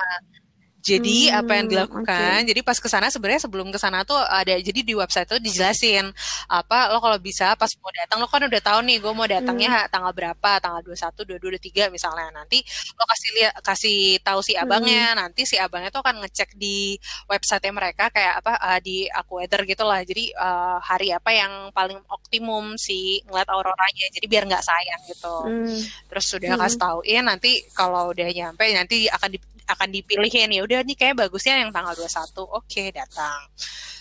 [0.80, 2.40] jadi hmm, apa yang dilakukan?
[2.40, 2.48] Okay.
[2.48, 6.08] Jadi pas ke sana sebenarnya sebelum ke sana tuh ada jadi di website tuh dijelasin
[6.48, 9.84] apa lo kalau bisa pas mau datang lo kan udah tahu nih gue mau datangnya
[9.84, 9.92] hmm.
[9.92, 12.32] tanggal berapa, tanggal 21, 22, 23 misalnya.
[12.32, 12.64] Nanti
[12.96, 15.16] lo kasih lihat kasih tahu si abangnya, hmm.
[15.20, 16.96] nanti si abangnya tuh akan ngecek di
[17.28, 20.00] website mereka kayak apa uh, di weather gitu lah.
[20.00, 24.08] Jadi uh, hari apa yang paling optimum si ngeliat auroranya.
[24.16, 25.36] Jadi biar nggak sayang gitu.
[25.44, 25.80] Hmm.
[26.08, 26.62] Terus sudah hmm.
[26.64, 29.38] kasih tauin nanti kalau udah nyampe nanti akan di,
[29.76, 33.38] akan dipilihin ya udah nih kayak bagusnya yang tanggal 21 oke okay, datang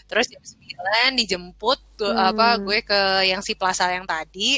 [0.09, 2.17] terus jam 9 dijemput hmm.
[2.33, 4.57] apa gue ke yang si plaza yang tadi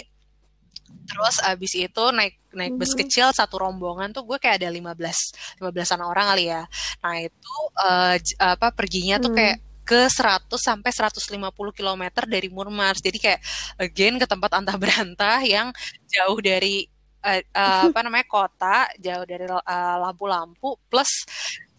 [1.12, 3.00] terus abis itu naik naik bus hmm.
[3.04, 6.64] kecil satu rombongan tuh gue kayak ada 15 15-an orang kali ya
[7.04, 9.68] nah itu uh, apa perginya tuh kayak hmm.
[9.84, 13.04] ke 100 sampai 150 km dari Murmansk.
[13.04, 13.42] Jadi kayak
[13.76, 15.74] again ke tempat antah berantah yang
[16.08, 16.88] jauh dari
[17.22, 21.26] uh, uh, apa namanya kota jauh dari uh, lampu-lampu plus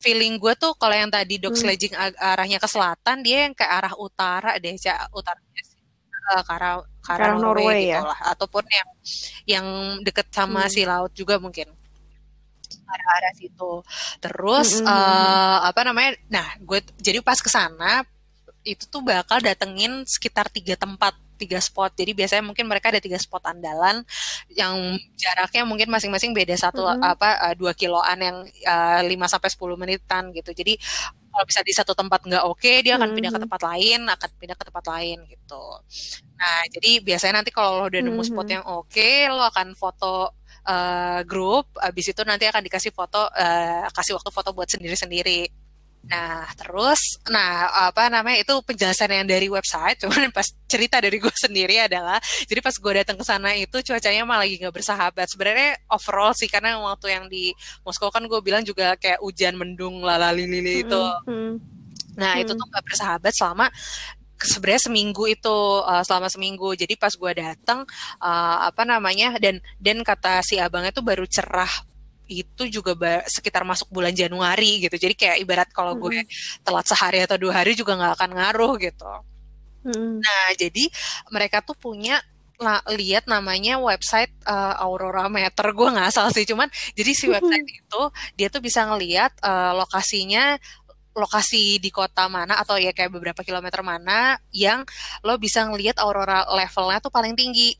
[0.02, 1.62] feeling gue tuh kalau yang tadi dog hmm.
[1.62, 6.74] sledging arahnya ke selatan dia yang ke arah utara deh cak utara uh, ke arah,
[6.82, 8.02] ke arah Norway, Norway gitu ya?
[8.02, 8.88] lah ataupun yang
[9.46, 9.66] yang
[10.02, 10.72] deket sama hmm.
[10.74, 11.70] si laut juga mungkin
[12.92, 13.72] arah-arah situ
[14.18, 14.90] terus hmm.
[14.90, 18.02] uh, apa namanya nah gue jadi pas ke sana
[18.62, 21.98] itu tuh bakal datengin sekitar tiga tempat tiga spot.
[21.98, 24.06] Jadi biasanya mungkin mereka ada tiga spot andalan
[24.54, 27.12] yang jaraknya mungkin masing-masing beda satu mm -hmm.
[27.18, 30.54] apa uh, dua kiloan yang uh, lima sampai sepuluh menitan gitu.
[30.54, 30.78] Jadi
[31.32, 34.30] kalau bisa di satu tempat nggak oke, okay, dia akan pindah ke tempat lain, akan
[34.36, 35.64] pindah ke tempat lain gitu.
[36.36, 40.36] Nah, jadi biasanya nanti kalau lo udah nemu spot yang oke, okay, lo akan foto
[40.68, 45.61] uh, grup, habis itu nanti akan dikasih foto, uh, kasih waktu foto buat sendiri-sendiri
[46.02, 51.30] Nah, terus, nah apa namanya itu penjelasan yang dari website, cuman pas cerita dari gue
[51.30, 52.18] sendiri adalah,
[52.50, 55.26] jadi pas gue datang ke sana itu cuacanya malah lagi nggak bersahabat.
[55.30, 57.54] Sebenarnya overall sih, karena waktu yang di
[57.86, 61.02] Moskow kan gue bilang juga kayak hujan mendung lala lili itu.
[61.26, 61.52] Mm -hmm.
[62.18, 62.42] Nah, mm -hmm.
[62.42, 63.66] itu tuh nggak bersahabat selama
[64.42, 67.86] sebenarnya seminggu itu uh, selama seminggu jadi pas gue datang
[68.18, 71.70] uh, apa namanya dan dan kata si abangnya tuh baru cerah
[72.30, 72.94] itu juga
[73.28, 74.96] sekitar masuk bulan Januari gitu.
[74.96, 76.24] Jadi kayak ibarat kalau gue
[76.64, 79.12] telat sehari atau dua hari juga nggak akan ngaruh gitu.
[79.82, 80.22] Hmm.
[80.22, 80.86] Nah, jadi
[81.34, 82.22] mereka tuh punya
[82.62, 87.66] lah, lihat namanya website uh, Aurora Meter gue nggak asal sih cuman jadi si website
[87.66, 88.02] itu
[88.38, 90.54] dia tuh bisa ngelihat uh, lokasinya
[91.12, 94.86] lokasi di kota mana atau ya kayak beberapa kilometer mana yang
[95.20, 97.76] lo bisa ngelihat aurora levelnya tuh paling tinggi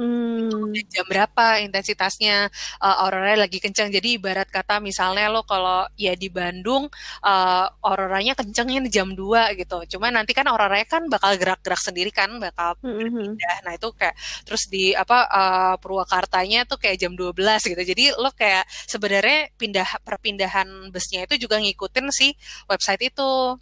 [0.00, 0.72] Hmm.
[0.88, 2.48] Jam berapa intensitasnya
[2.80, 3.92] uh, aurora lagi kencang.
[3.92, 6.88] Jadi ibarat kata misalnya lo kalau ya di Bandung
[7.20, 9.84] uh, auroranya kencengnya di jam 2 gitu.
[9.96, 13.12] Cuma nanti kan auroranya kan bakal gerak-gerak sendiri kan, bakal hmm.
[13.12, 13.56] pindah.
[13.68, 14.16] Nah, itu kayak
[14.48, 17.82] terus di apa uh, Purwakartanya tuh kayak jam 12 gitu.
[17.84, 22.32] Jadi lo kayak sebenarnya pindah perpindahan busnya itu juga ngikutin si
[22.64, 23.60] website itu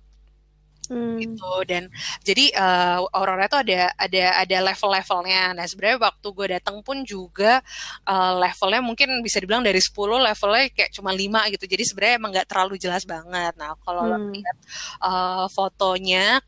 [0.89, 1.17] hmm.
[1.21, 1.87] gitu dan
[2.25, 7.61] jadi uh, aurora itu ada ada ada level-levelnya nah sebenarnya waktu gue datang pun juga
[8.09, 12.31] uh, levelnya mungkin bisa dibilang dari 10 levelnya kayak cuma 5 gitu jadi sebenarnya emang
[12.35, 14.33] nggak terlalu jelas banget nah kalau hmm.
[14.35, 14.57] lihat
[15.05, 16.41] uh, fotonya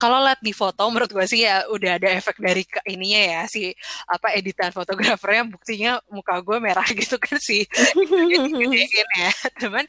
[0.00, 3.40] kalau lihat di foto menurut gue sih ya udah ada efek dari ke ininya ya
[3.44, 3.68] si
[4.08, 7.68] apa editan fotografernya buktinya muka gue merah gitu kan sih.
[9.20, 9.30] Ya.
[9.60, 9.84] Cuman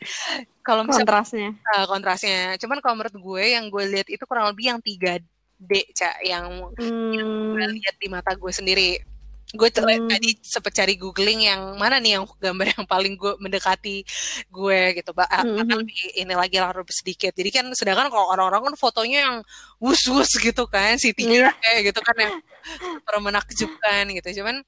[0.60, 1.56] kalau kontrasnya.
[1.63, 2.60] Uh, kontrasnya.
[2.60, 6.45] Cuman kalau menurut gue yang gue lihat itu kurang lebih yang 3D cak yang,
[6.76, 7.12] hmm.
[7.15, 9.00] yang gue lihat di mata gue sendiri
[9.51, 10.07] gue hmm.
[10.07, 14.07] tadi sempet cari googling yang mana nih yang gambar yang paling gue mendekati
[14.47, 15.67] gue gitu mbak hmm.
[15.67, 16.23] hmm.
[16.23, 19.37] ini lagi larut sedikit jadi kan sedangkan kalau orang-orang kan fotonya yang
[19.83, 21.53] wus wus gitu kan si tiga yeah.
[21.59, 22.35] kayak gitu kan yang
[22.79, 24.63] super menakjubkan gitu cuman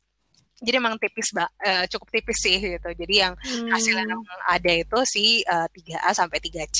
[0.64, 3.70] jadi emang tipis mbak uh, cukup tipis sih gitu jadi yang hmm.
[3.70, 6.80] hasil yang ada itu si uh, eh, 3A sampai 3C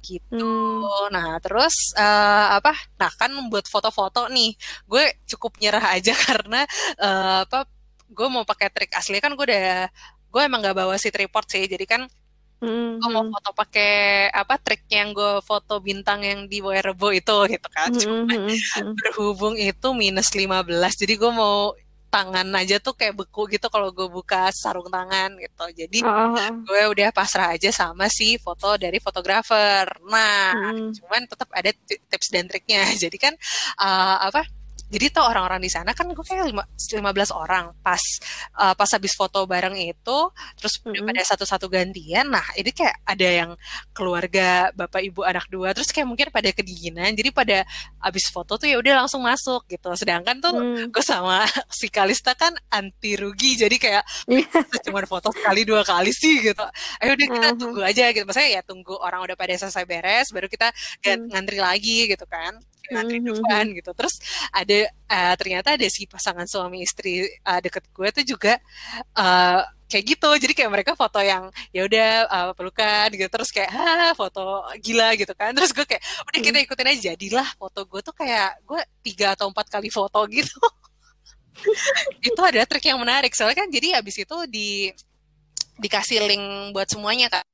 [0.00, 0.48] gitu
[0.80, 1.12] hmm.
[1.12, 4.56] nah terus uh, apa nah kan membuat foto-foto nih
[4.88, 6.64] gue cukup nyerah aja karena
[6.98, 7.68] uh, apa
[8.08, 9.92] gue mau pakai trik asli kan gue udah
[10.34, 12.02] gue emang gak bawa si tripod sih jadi kan
[12.64, 12.96] Mm-hmm.
[12.96, 13.92] Gue mau foto pakai
[14.32, 17.92] apa trik yang gue foto bintang yang di wearable itu gitu kan.
[17.92, 18.96] Cuma mm-hmm.
[18.96, 20.64] berhubung itu minus 15
[20.96, 21.76] jadi gue mau
[22.14, 25.64] tangan aja tuh kayak beku gitu kalau gue buka sarung tangan gitu.
[25.74, 26.62] Jadi uh-huh.
[26.62, 29.82] gue udah pasrah aja sama si foto dari fotografer.
[30.06, 30.94] Nah, hmm.
[31.02, 32.86] cuman tetap ada tips dan triknya.
[33.02, 33.34] Jadi kan
[33.82, 34.46] uh, apa?
[34.92, 38.00] Jadi tuh orang-orang di sana kan gue kayak lima, 15 orang pas
[38.60, 40.18] uh, pas habis foto bareng itu
[40.60, 41.06] terus mm -hmm.
[41.08, 43.50] pada satu-satu gantian nah ini kayak ada yang
[43.96, 47.58] keluarga bapak ibu anak dua terus kayak mungkin pada kedinginan jadi pada
[48.00, 50.92] habis foto tuh ya udah langsung masuk gitu sedangkan tuh mm.
[50.92, 51.42] gue sama
[51.78, 54.46] si Kalista kan anti rugi jadi kayak yeah.
[54.84, 56.64] cuma foto sekali dua kali sih gitu
[57.00, 57.60] ayo udah kita uh -huh.
[57.60, 60.70] tunggu aja gitu maksudnya ya tunggu orang udah pada selesai beres baru kita
[61.02, 61.32] mm.
[61.32, 62.56] ngantri lagi gitu kan
[62.88, 63.78] kehidupan mm-hmm.
[63.80, 63.90] gitu.
[63.96, 64.14] Terus
[64.52, 64.78] ada
[65.10, 68.60] uh, ternyata ada si pasangan suami istri uh, deket gue tuh juga
[69.16, 70.28] uh, kayak gitu.
[70.36, 73.28] Jadi kayak mereka foto yang ya udah uh, pelukan gitu.
[73.30, 75.54] Terus kayak ha foto gila gitu kan.
[75.56, 76.64] Terus gue kayak udah kita mm.
[76.68, 80.58] ikutin aja jadilah foto gue tuh kayak gue tiga atau empat kali foto gitu.
[82.18, 84.90] itu ada trik yang menarik soalnya kan jadi abis itu di
[85.78, 87.46] dikasih link buat semuanya kak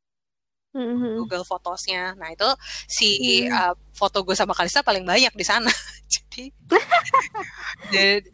[0.75, 1.15] mm-hmm.
[1.25, 2.15] Google Photosnya.
[2.15, 2.49] Nah itu
[2.87, 3.53] si mm.
[3.53, 5.71] uh, foto gue sama Kalista paling banyak di sana.
[6.13, 6.51] jadi,
[7.95, 8.31] jadi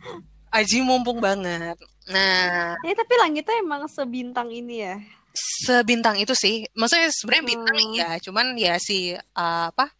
[0.57, 1.77] Aji mumpung banget.
[2.09, 4.97] Nah, ya tapi langitnya emang sebintang ini ya.
[5.37, 6.65] Sebintang itu sih.
[6.73, 7.93] Maksudnya sebenarnya bintang hmm.
[7.93, 9.93] ya, cuman ya si uh, apa?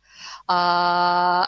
[0.49, 1.45] Uh,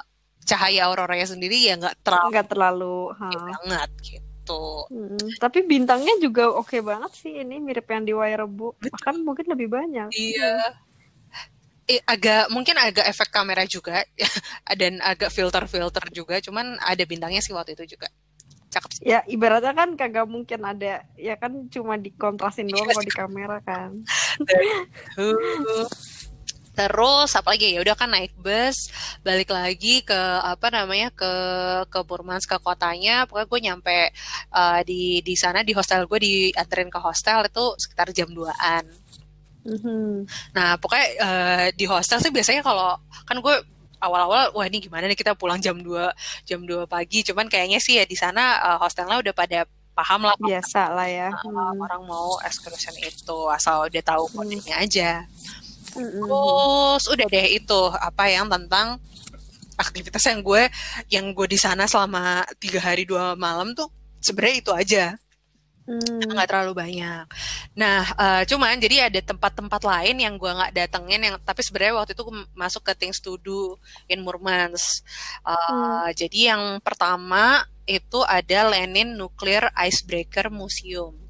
[0.49, 4.89] cahaya auroranya sendiri ya nggak terlalu nggak terlalu banget gitu gitu.
[4.89, 8.81] Hmm, tapi bintangnya juga oke okay banget sih ini mirip yang di Wairebu.
[8.81, 10.09] Bahkan mungkin lebih banyak.
[10.17, 10.73] Iya.
[11.89, 14.05] Eh, agak mungkin agak efek kamera juga
[14.81, 18.13] dan agak filter-filter juga, cuman ada bintangnya sih waktu itu juga.
[18.69, 19.03] Cakep sih.
[19.09, 23.97] Ya, ibaratnya kan kagak mungkin ada ya kan cuma dikontrasin doang kalau di kamera kan.
[26.79, 28.87] terus apalagi ya udah kan naik bus
[29.27, 30.15] balik lagi ke
[30.47, 31.33] apa namanya ke
[31.91, 33.99] ke Burmans ke kotanya pokoknya gue nyampe
[34.55, 38.87] uh, di di sana di hostel gue dianterin ke hostel itu sekitar jam 2an
[39.67, 40.11] mm-hmm.
[40.55, 42.95] nah pokoknya uh, di hostel sih biasanya kalau
[43.27, 43.57] kan gue
[43.99, 47.99] awal-awal wah ini gimana nih kita pulang jam 2 jam 2 pagi cuman kayaknya sih
[47.99, 49.67] ya di sana uh, hostelnya udah pada
[49.99, 51.83] paham lah biasa lah ya uh, hmm.
[51.83, 54.85] orang mau excursion itu asal udah tahu kodenya hmm.
[54.87, 55.11] aja
[55.95, 59.01] Terus udah deh itu apa yang tentang
[59.79, 60.63] aktivitas yang gue
[61.09, 63.87] yang gue di sana selama tiga hari dua malam tuh
[64.19, 65.05] sebenarnya itu aja
[65.87, 66.35] hmm.
[66.35, 67.25] nggak terlalu banyak.
[67.79, 72.13] Nah, uh, cuman jadi ada tempat-tempat lain yang gue nggak datengin yang tapi sebenarnya waktu
[72.13, 73.79] itu masuk ke Things to Do
[74.11, 75.07] in Murmansk.
[75.47, 76.19] Uh, hmm.
[76.19, 81.28] Jadi yang pertama itu ada Lenin Nuclear Icebreaker Museum.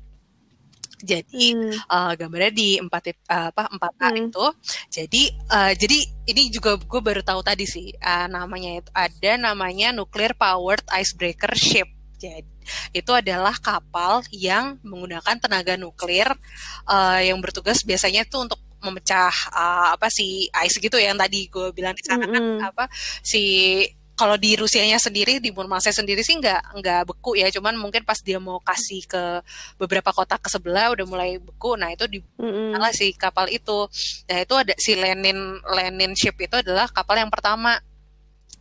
[0.99, 1.86] Jadi hmm.
[1.86, 4.28] uh, gambarnya di empat uh, apa empat A hmm.
[4.28, 4.46] itu.
[4.90, 9.94] Jadi uh, jadi ini juga gue baru tahu tadi sih uh, namanya itu ada namanya
[9.94, 11.88] Nuclear Powered Icebreaker Ship.
[12.18, 12.59] Jadi
[12.92, 16.28] itu adalah kapal yang menggunakan tenaga nuklir
[16.84, 21.51] uh, yang bertugas biasanya itu untuk memecah uh, apa sih ice gitu ya yang tadi
[21.51, 22.34] gue bilang di sana mm -hmm.
[22.34, 22.84] kan apa
[23.26, 23.42] si
[24.18, 27.46] kalau di Rusianya sendiri di Murmansk sendiri sih nggak nggak beku ya.
[27.54, 29.22] Cuman mungkin pas dia mau kasih ke
[29.78, 31.78] beberapa kota ke sebelah udah mulai beku.
[31.78, 32.90] Nah itu di mm -hmm.
[32.90, 33.86] si kapal itu.
[34.26, 37.78] Nah itu ada si Lenin Lenin ship itu adalah kapal yang pertama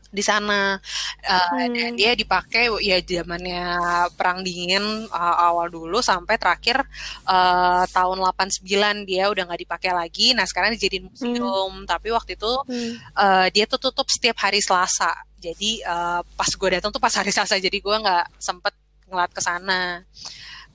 [0.07, 0.79] di sana
[1.27, 1.73] uh, hmm.
[1.75, 3.63] dan dia dipakai ya zamannya
[4.15, 6.79] perang dingin uh, awal dulu sampai terakhir
[7.27, 11.87] uh, tahun 89 dia udah nggak dipakai lagi nah sekarang dijadiin museum hmm.
[11.87, 12.93] tapi waktu itu hmm.
[13.15, 17.29] uh, dia tuh tutup setiap hari Selasa jadi uh, pas gue datang tuh pas hari
[17.29, 18.73] Selasa jadi gue nggak sempet
[19.07, 20.03] ngeliat ke sana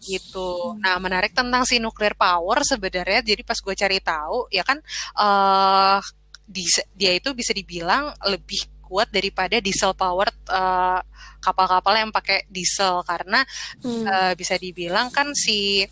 [0.02, 0.74] gitu.
[0.74, 0.82] Hmm.
[0.82, 4.82] Nah, menarik tentang si nuclear power sebenarnya jadi pas gue cari tahu ya kan
[5.14, 6.02] uh,
[6.42, 6.66] di,
[6.98, 11.00] dia itu bisa dibilang lebih kuat daripada diesel powered uh,
[11.40, 13.40] kapal-kapal yang pakai diesel karena
[13.80, 14.04] hmm.
[14.04, 15.88] uh, bisa dibilang kan si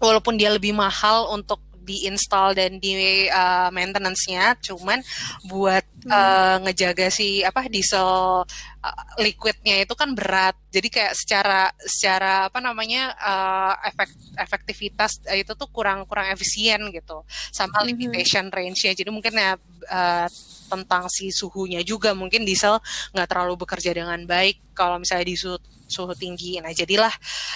[0.00, 4.98] walaupun dia lebih mahal untuk diinstal dan di uh, maintenance-nya cuman
[5.46, 6.10] buat hmm.
[6.10, 8.42] uh, ngejaga si apa diesel
[8.82, 15.54] uh, liquidnya itu kan berat jadi kayak secara secara apa namanya uh, efek efektivitas itu
[15.54, 17.22] tuh kurang kurang efisien gitu
[17.54, 17.86] sama hmm.
[17.86, 19.54] limitation range-nya jadi mungkin ya
[19.86, 20.26] uh,
[20.66, 22.78] tentang si suhunya juga mungkin diesel
[23.14, 26.58] nggak terlalu bekerja dengan baik kalau misalnya di suhu, suhu tinggi.
[26.60, 27.12] Nah jadilah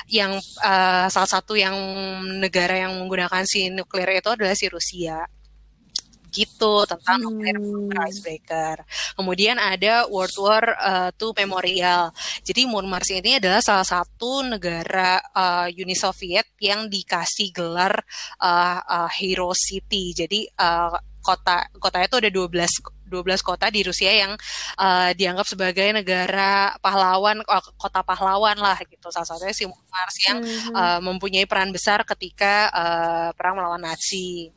[0.09, 1.75] yang uh, salah satu yang
[2.41, 5.27] negara yang menggunakan si nuklir itu adalah si Rusia
[6.31, 7.25] gitu tentang hmm.
[7.27, 7.59] nuklir
[8.09, 8.87] icebreaker.
[9.19, 12.15] Kemudian ada World War uh, II Memorial.
[12.47, 18.01] Jadi Murmansk ini adalah salah satu negara uh, Uni Soviet yang dikasih gelar
[18.41, 20.15] uh, uh, Hero City.
[20.15, 24.33] Jadi uh, kota kotanya itu ada 12 12 kota di Rusia yang
[24.79, 27.43] uh, dianggap sebagai negara pahlawan
[27.75, 30.75] kota pahlawan lah gitu salah satunya si Mars yang mm-hmm.
[30.75, 34.49] uh, mempunyai peran besar ketika uh, perang melawan Nazi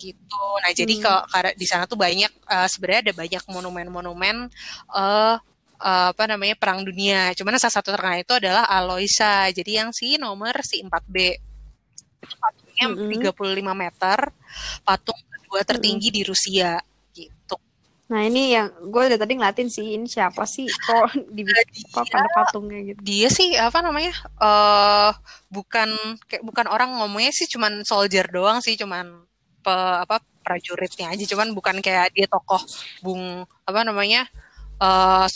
[0.00, 1.02] gitu nah jadi mm.
[1.04, 4.48] kalau di sana tuh banyak uh, sebenarnya ada banyak monumen-monumen
[4.96, 5.36] uh,
[5.80, 10.16] uh, apa namanya perang dunia cuman salah satu terkenal itu adalah Aloisa jadi yang si
[10.20, 11.16] nomor si 4B
[12.20, 13.32] itu patungnya mm-hmm.
[13.32, 14.18] 35 meter
[14.84, 16.18] patung kedua tertinggi mm-hmm.
[16.20, 16.70] di Rusia
[17.16, 17.56] gitu
[18.10, 22.28] Nah ini yang gue udah tadi ngeliatin sih ini siapa sih kok di apa pada
[22.34, 22.98] patungnya gitu.
[23.06, 24.10] Dia sih apa namanya
[24.42, 25.14] uh,
[25.46, 25.94] bukan
[26.26, 29.22] kayak bukan orang ngomongnya sih cuman soldier doang sih cuman
[29.62, 32.58] pe, apa prajuritnya aja cuman bukan kayak dia tokoh
[32.98, 34.26] Bung apa namanya
[34.82, 35.30] uh,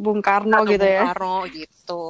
[0.00, 1.04] Bung Karno gitu Bung ya.
[1.04, 2.04] Bung Karno gitu.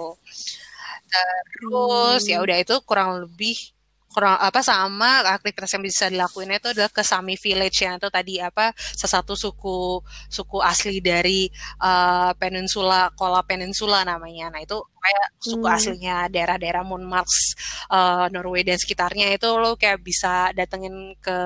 [1.10, 2.30] Terus hmm.
[2.30, 3.74] ya udah itu kurang lebih
[4.08, 8.40] kurang apa sama aktivitas yang bisa dilakuin itu adalah ke Sami Village yang itu tadi
[8.40, 10.00] apa sesatu suku
[10.32, 11.46] suku asli dari
[11.84, 14.48] uh, peninsula Kola Peninsula namanya.
[14.48, 15.76] Nah itu kayak suku hmm.
[15.76, 17.54] aslinya daerah-daerah Mars
[17.92, 21.38] uh, Norway dan sekitarnya itu lo kayak bisa datengin ke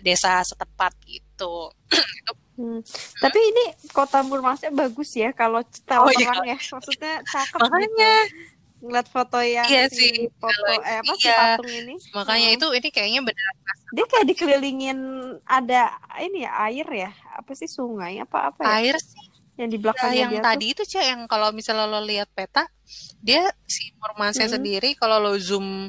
[0.00, 1.74] desa setempat gitu.
[2.56, 2.80] Hmm.
[3.20, 6.56] Tapi ini kota Murmansnya bagus ya kalau setelah oh, iya.
[6.56, 6.56] ya.
[6.56, 8.55] Maksudnya cakep Makanya gitu
[8.86, 11.20] ngeliat foto yang iya si sih, foto eh, apa iya.
[11.20, 12.56] sih patung ini makanya hmm.
[12.56, 13.52] itu ini kayaknya benar
[13.92, 14.98] dia kayak dikelilingin
[15.46, 18.70] ada ini ya air ya apa sih sungai apa apa ya?
[18.80, 19.24] air sih
[19.56, 20.72] yang di belakang ya, yang tadi tuh.
[20.78, 22.68] itu cek yang kalau misalnya lo lihat peta
[23.24, 24.56] dia si informasinya hmm.
[24.60, 25.88] sendiri kalau lo zoom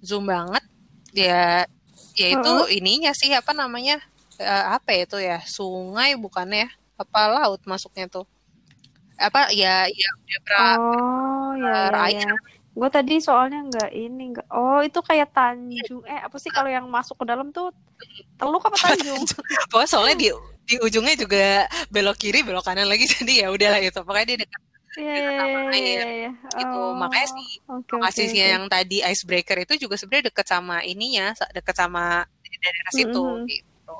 [0.00, 0.64] zoom banget
[1.12, 1.68] dia
[2.16, 2.72] ya itu uh -huh.
[2.72, 4.00] ininya sih apa namanya
[4.40, 8.24] uh, apa ya itu ya sungai bukannya apa laut masuknya tuh
[9.22, 11.78] apa ya ya udah pra, oh ya,
[12.10, 12.32] ya, ya.
[12.72, 16.88] gue tadi soalnya nggak ini nggak oh itu kayak Tanjung eh apa sih kalau yang
[16.88, 17.70] masuk ke dalam tuh
[18.40, 19.22] Teluk apa Tanjung
[19.70, 20.28] pokoknya soalnya di
[20.62, 24.60] di ujungnya juga belok kiri belok kanan lagi jadi ya udahlah itu pokoknya dia dekat
[24.92, 26.30] Iya, iya, iya, iya, iya.
[26.36, 26.76] Gitu.
[26.76, 31.32] Oh, Makanya sih okay, lokasinya okay, yang tadi icebreaker itu juga sebenarnya deket sama ininya,
[31.56, 32.28] deket sama
[32.60, 33.48] daerah situ mm -hmm.
[33.48, 33.96] gitu.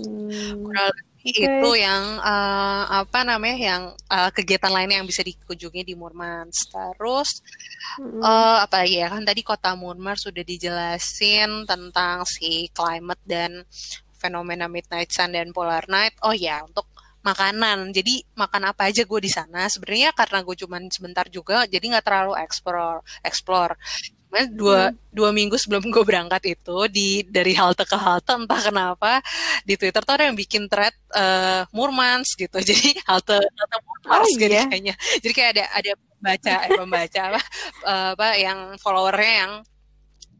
[0.00, 0.64] Hmm.
[0.64, 1.46] Kurang okay.
[1.46, 6.74] itu yang uh, apa namanya yang uh, kegiatan lainnya yang bisa dikunjungi di Murmansk.
[6.74, 7.30] Terus
[8.22, 13.62] uh, apa ya kan tadi kota Murmansk sudah dijelasin tentang si climate dan
[14.18, 16.14] fenomena midnight sun dan polar night.
[16.26, 16.90] Oh ya untuk
[17.22, 17.94] makanan.
[17.94, 19.70] Jadi makan apa aja gue di sana?
[19.70, 23.78] Sebenarnya karena gue cuman sebentar juga jadi nggak terlalu explore explore
[24.52, 25.12] dua hmm.
[25.12, 29.20] dua minggu sebelum gue berangkat itu di dari halte ke halte entah kenapa
[29.68, 34.40] di Twitter tuh ada yang bikin thread uh, Murmans gitu jadi halte halte Murmans oh,
[34.40, 34.64] gitu iya?
[34.66, 37.40] kayaknya jadi kayak ada ada baca eh, pembaca apa
[37.84, 39.52] uh, apa yang followernya yang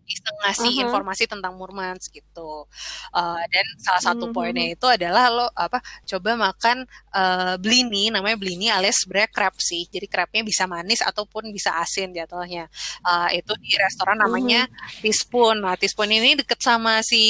[0.06, 0.84] iseng ngasih uh -huh.
[0.88, 2.66] informasi tentang Murmansk gitu.
[3.14, 4.34] Uh, dan salah satu uh -huh.
[4.34, 6.84] poinnya itu adalah lo apa coba makan
[7.14, 9.86] uh, blini namanya blini alias sebenarnya crab sih.
[9.88, 12.66] Jadi crabnya bisa manis ataupun bisa asin jatuhnya.
[13.02, 15.00] Uh, itu di restoran namanya uh -huh.
[15.02, 15.56] Teaspoon.
[15.62, 17.22] Nah, Teaspoon ini deket sama si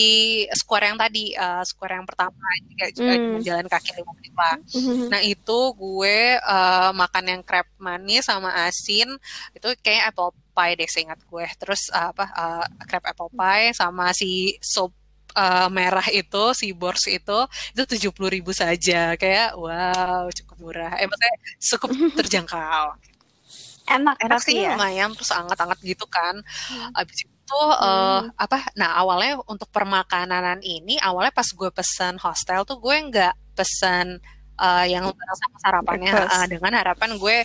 [0.57, 3.41] square yang tadi, uh, square yang pertama juga juga uh -huh.
[3.43, 4.57] jalan kaki lima menit lah.
[4.59, 5.07] Uh -huh.
[5.13, 9.09] Nah, itu gue uh, makan yang crab manis sama asin
[9.57, 14.13] itu kayak apple pie deh seingat gue terus uh, apa uh, crab apple pie sama
[14.13, 14.93] si soup
[15.37, 17.39] uh, merah itu si bors itu
[17.73, 21.89] itu tujuh puluh ribu saja kayak wow cukup murah eh maksudnya cukup
[22.23, 22.87] terjangkau
[23.83, 24.79] enak enak sih ya?
[24.79, 26.95] lumayan terus anget-anget gitu kan hmm.
[26.95, 28.39] abis itu uh, hmm.
[28.39, 34.23] apa nah awalnya untuk permakanan ini awalnya pas gue pesan hostel tuh gue nggak pesan
[34.63, 37.37] uh, yang sama sarapannya uh, dengan harapan gue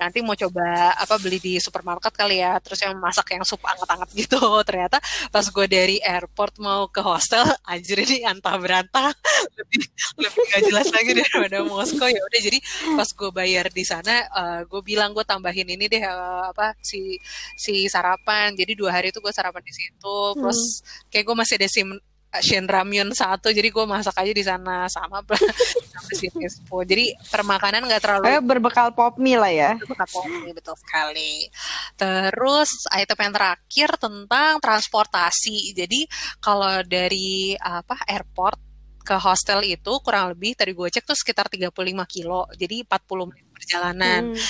[0.00, 4.08] nanti mau coba apa beli di supermarket kali ya terus yang masak yang sup anget-anget
[4.24, 4.40] gitu.
[4.64, 4.98] Ternyata
[5.28, 9.12] pas gue dari airport mau ke hostel anjir ini antah berantah.
[9.58, 9.84] Lebih
[10.18, 12.08] lebih gak jelas lagi daripada Moskow.
[12.08, 12.58] Ya udah jadi
[12.96, 17.20] pas gue bayar di sana uh, gue bilang gue tambahin ini deh uh, apa si
[17.54, 18.56] si sarapan.
[18.56, 20.16] Jadi dua hari itu gue sarapan di situ.
[20.38, 21.10] Terus hmm.
[21.12, 21.88] kayak gue masih ada sim
[22.40, 24.88] Shin Ramyun satu jadi gue masak aja di sana.
[24.88, 25.20] Sama
[25.92, 26.32] sama si
[26.88, 29.70] jadi permakanan nggak terlalu eh, berbekal pop mie lah ya.
[29.76, 31.50] Berbekal pop mie betul sekali.
[31.98, 35.76] Terus item yang terakhir tentang transportasi.
[35.76, 36.08] Jadi
[36.40, 38.56] kalau dari apa airport
[39.02, 41.74] ke hostel itu kurang lebih tadi gue cek tuh sekitar 35
[42.08, 42.48] kilo.
[42.56, 44.22] Jadi 40 menit perjalanan.
[44.32, 44.40] Hmm.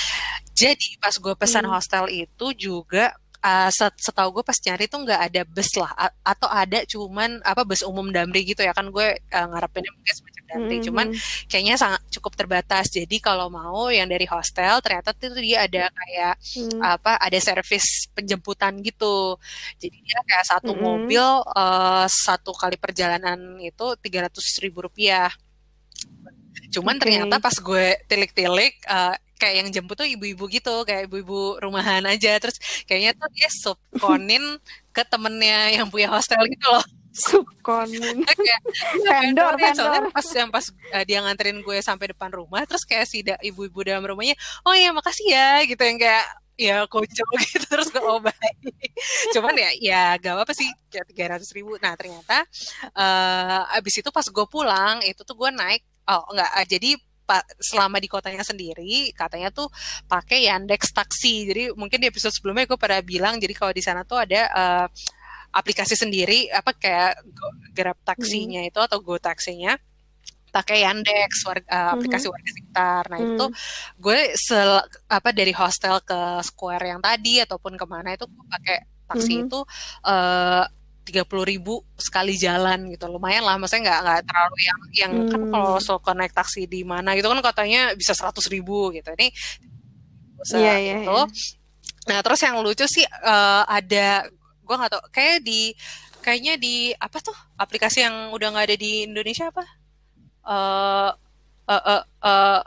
[0.53, 1.73] jadi pas gue pesan hmm.
[1.73, 3.69] hostel itu juga uh,
[3.99, 5.91] setahu gue pas nyari tuh nggak ada bus lah
[6.23, 10.43] atau ada cuman apa bus umum Damri gitu ya kan gue uh, ngarepinnya mungkin semacam
[10.47, 10.85] Damri mm-hmm.
[10.87, 11.07] cuman
[11.51, 16.35] kayaknya sangat cukup terbatas jadi kalau mau yang dari hostel ternyata itu dia ada kayak
[16.39, 16.79] mm.
[16.79, 19.35] apa ada servis penjemputan gitu
[19.77, 20.83] jadi dia kayak satu mm-hmm.
[20.87, 25.29] mobil uh, satu kali perjalanan itu tiga ratus ribu rupiah
[26.73, 27.01] cuman okay.
[27.05, 29.13] ternyata pas gue tilik-tilik uh,
[29.43, 32.39] kayak yang jemput tuh ibu-ibu gitu kayak ibu-ibu rumahan aja.
[32.39, 32.55] Terus
[32.87, 34.43] kayaknya tuh dia subkonin
[34.95, 36.85] ke temennya yang punya hostel gitu loh.
[37.11, 38.23] Subkonin.
[38.23, 38.61] Kayak
[39.05, 39.75] vendor, vendor.
[39.75, 43.83] soalnya pas yang pas uh, dia nganterin gue sampai depan rumah terus kayak si ibu-ibu
[43.83, 44.33] dalam rumahnya
[44.63, 46.25] oh ya makasih ya gitu yang kayak
[46.57, 48.57] ya kocok gitu terus gue oh baik
[49.33, 51.77] cuman ya ya gak apa sih kayak tiga ratus ribu.
[51.81, 52.45] Nah ternyata
[52.97, 56.91] uh, abis itu pas gue pulang itu tuh gue naik oh enggak jadi
[57.59, 59.67] selama di kotanya sendiri katanya tuh
[60.05, 61.49] pakai Yandex taksi.
[61.49, 64.87] Jadi mungkin di episode sebelumnya gue pada bilang jadi kalau di sana tuh ada uh,
[65.53, 67.21] aplikasi sendiri apa kayak
[67.73, 68.69] Grab taksinya hmm.
[68.69, 69.77] itu atau Go taksinya
[70.53, 73.03] pakai Yandex warga, uh, aplikasi warga sekitar.
[73.09, 73.29] Nah, hmm.
[73.33, 73.45] itu
[73.97, 78.77] gue sel, apa dari hostel ke Square yang tadi ataupun ke mana itu gue pakai
[79.09, 79.43] taksi hmm.
[79.49, 79.59] itu
[80.05, 80.65] uh,
[81.03, 85.23] tiga puluh ribu sekali jalan gitu lumayan lah maksudnya nggak nggak terlalu yang yang kan
[85.27, 85.31] hmm.
[85.31, 89.29] kan kalau so naik taksi di mana gitu kan katanya bisa seratus ribu gitu ini
[90.55, 91.27] yeah, yeah, gitu yeah.
[92.07, 94.27] nah terus yang lucu sih uh, ada
[94.63, 95.75] gue nggak tau kayak di
[96.23, 99.63] kayaknya di apa tuh aplikasi yang udah nggak ada di Indonesia apa
[100.47, 101.11] uh,
[101.67, 102.61] uh, uh, uh,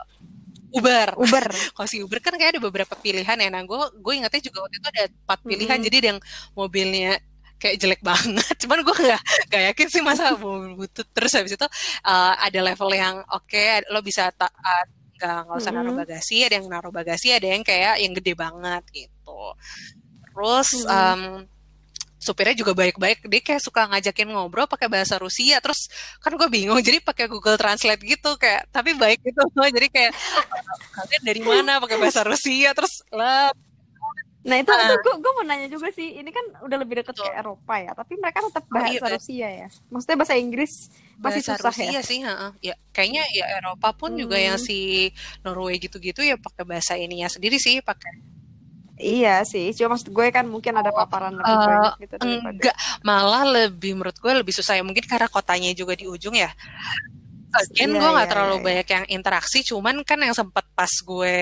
[0.67, 1.15] Uber.
[1.15, 1.45] Uber.
[1.75, 3.49] Kalau si Uber kan kayak ada beberapa pilihan ya.
[3.49, 5.77] Nah, gue gue ingatnya juga waktu itu ada empat pilihan.
[5.79, 5.87] Mm -hmm.
[5.87, 6.19] Jadi yang
[6.53, 7.11] mobilnya
[7.57, 8.55] kayak jelek banget.
[8.63, 11.07] Cuman gue nggak gak yakin sih masa butut.
[11.11, 11.67] Terus habis itu
[12.05, 14.85] uh, ada level yang oke okay, lo bisa tak uh,
[15.17, 18.83] nggak nggak usah naruh bagasi ada yang naruh bagasi ada yang kayak yang gede banget
[18.93, 19.41] gitu.
[20.33, 21.41] Terus mm -hmm.
[21.41, 21.49] um,
[22.27, 23.23] supirnya juga baik-baik.
[23.29, 25.61] Dia kayak suka ngajakin ngobrol pakai bahasa Rusia.
[25.61, 25.87] Terus
[26.19, 29.41] kan gue bingung jadi pakai Google Translate gitu kayak tapi baik gitu.
[29.77, 30.13] Jadi kayak
[30.93, 32.73] kalian dari mana pakai bahasa Rusia?
[32.73, 33.53] Terus lah
[34.45, 37.29] Nah itu, uh, gue, gue mau nanya juga sih, ini kan udah lebih deket ke
[37.33, 39.67] Eropa ya, tapi mereka tetap bahasa oh, iya, Rusia ya.
[39.89, 40.73] Maksudnya bahasa Inggris
[41.17, 42.01] masih bahasa susah Rusia ya?
[42.05, 44.21] sih, uh, ya kayaknya ya Eropa pun hmm.
[44.21, 44.67] juga yang hmm.
[44.69, 45.09] si
[45.41, 48.37] Norway gitu-gitu ya pakai bahasa ininya sendiri sih, pakai.
[48.97, 52.57] Iya sih, cuma maksud gue kan mungkin ada oh, paparan lebih uh, banyak gitu daripada.
[52.57, 52.75] Enggak,
[53.05, 56.49] malah lebih menurut gue lebih susah ya, mungkin karena kotanya juga di ujung ya.
[57.63, 60.89] Again yeah, gue nggak yeah, terlalu yeah, banyak yang interaksi cuman kan yang sempet pas
[60.89, 61.37] gue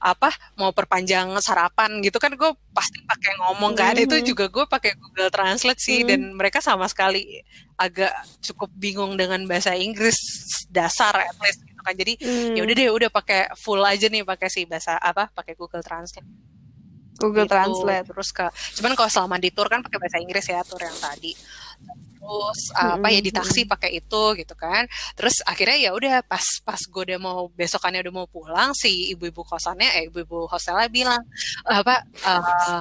[0.00, 4.06] apa mau perpanjang sarapan gitu kan gue pasti pakai ngomong kan mm -hmm.
[4.08, 6.10] itu juga gue pakai Google Translate sih mm -hmm.
[6.10, 7.44] dan mereka sama sekali
[7.76, 10.16] agak cukup bingung dengan bahasa Inggris
[10.70, 12.54] dasar at least gitu kan jadi mm.
[12.56, 16.52] ya udah deh udah pakai full aja nih pakai si bahasa apa pakai Google Translate
[17.22, 17.54] Google gitu.
[17.54, 18.46] Translate terus ke
[18.80, 21.32] cuman kalau selama di tour kan pakai bahasa Inggris ya tour yang tadi
[22.22, 24.86] terus apa ya di taksi pakai itu gitu kan.
[25.18, 29.42] Terus akhirnya ya udah pas pas gue udah mau besokannya udah mau pulang si ibu-ibu
[29.42, 31.22] kosannya eh ibu-ibu hostelnya bilang
[31.66, 32.80] apa uh,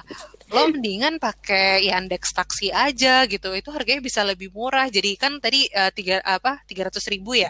[0.53, 3.49] lo mendingan pakai Yandex taksi aja gitu.
[3.57, 4.85] Itu harganya bisa lebih murah.
[4.93, 7.49] Jadi kan tadi uh, tiga apa tiga ratus ribu ya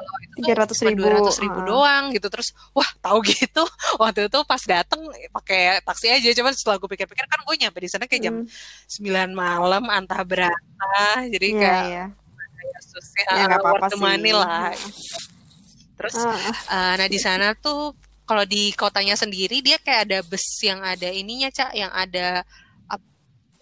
[0.00, 2.26] kalau itu tiga ratus ribu, ratus ribu doang gitu.
[2.32, 3.62] Terus wah tahu gitu.
[4.02, 5.00] Waktu itu pas dateng
[5.34, 6.28] pakai taksi aja.
[6.32, 8.36] Cuman setelah gue pikir-pikir kan gue nyampe di sana kayak jam
[8.88, 9.38] sembilan hmm.
[9.38, 10.90] malam antah berapa
[11.28, 12.08] jadi yeah, kayak yeah.
[13.28, 14.32] ya, ya nggak apa-apa sih.
[14.32, 14.70] lah
[15.98, 16.34] terus uh.
[16.70, 17.94] Uh, nah di sana tuh
[18.26, 22.42] kalau di kotanya sendiri dia kayak ada bus yang ada ininya cak yang ada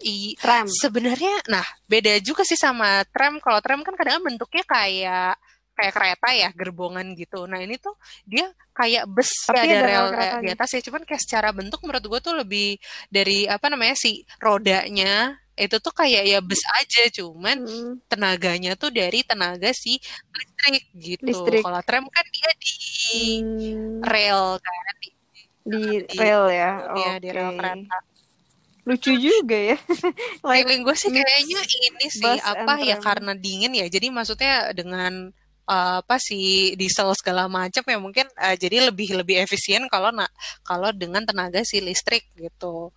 [0.01, 0.65] i tram.
[0.65, 3.37] sebenarnya nah beda juga sih sama tram.
[3.37, 5.37] Kalau tram kan kadang bentuknya kayak
[5.81, 7.49] kayak kereta ya gerbongan gitu.
[7.49, 10.05] Nah ini tuh dia kayak bus Tapi ada, ada rel
[10.45, 10.81] di atas ya.
[10.85, 12.77] Cuman kayak secara bentuk menurut gue tuh lebih
[13.09, 17.09] dari apa namanya si rodanya itu tuh kayak ya bus aja.
[17.09, 17.93] Cuman hmm.
[18.05, 19.97] tenaganya tuh dari tenaga si
[20.37, 21.33] listrik gitu.
[21.65, 22.73] Kalau tram kan dia di
[23.41, 24.05] hmm.
[24.05, 25.09] rel kan di,
[25.65, 25.81] di,
[26.21, 26.71] rel ya?
[26.93, 27.97] ya di rel kereta.
[28.81, 29.77] Lucu juga ya.
[30.41, 33.85] Feeling gue sih kayaknya ini sih apa ya karena dingin ya.
[33.85, 35.29] Jadi maksudnya dengan
[35.71, 40.29] uh, apa sih diesel segala macam ya mungkin uh, jadi lebih lebih efisien kalau nak
[40.67, 42.91] kalau dengan tenaga si listrik gitu.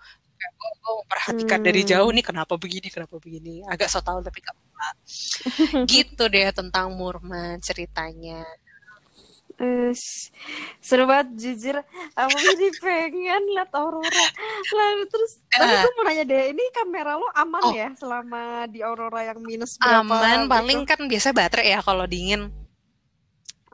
[0.44, 1.68] Gue, gue memperhatikan hmm.
[1.72, 3.64] dari jauh nih kenapa begini kenapa begini.
[3.64, 4.88] Agak so tau tapi gak apa
[5.92, 8.44] gitu deh tentang Murman ceritanya.
[9.54, 9.94] Uh,
[10.82, 11.78] seru banget jujur
[12.18, 14.26] aku jadi pengen lihat aurora.
[14.74, 18.66] Lalu terus uh, tapi gue mau nanya deh ini kamera lo aman oh, ya selama
[18.66, 20.50] di aurora yang minus berapa aman gitu?
[20.50, 22.50] paling kan biasa baterai ya kalau dingin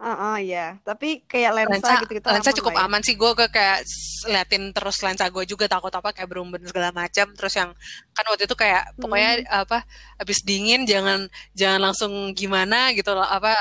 [0.01, 2.27] Uh, uh, ya, tapi kayak lensa, lensa gitu gitu.
[2.33, 2.89] Lensa cukup ya?
[2.89, 3.21] aman sih.
[3.21, 3.85] Gue ke kayak
[4.33, 7.29] liatin terus lensa gue juga takut apa kayak berumber segala macam.
[7.37, 7.77] Terus yang
[8.17, 9.63] kan waktu itu kayak pokoknya hmm.
[9.69, 9.85] apa
[10.17, 13.53] habis dingin jangan jangan langsung gimana gitu loh apa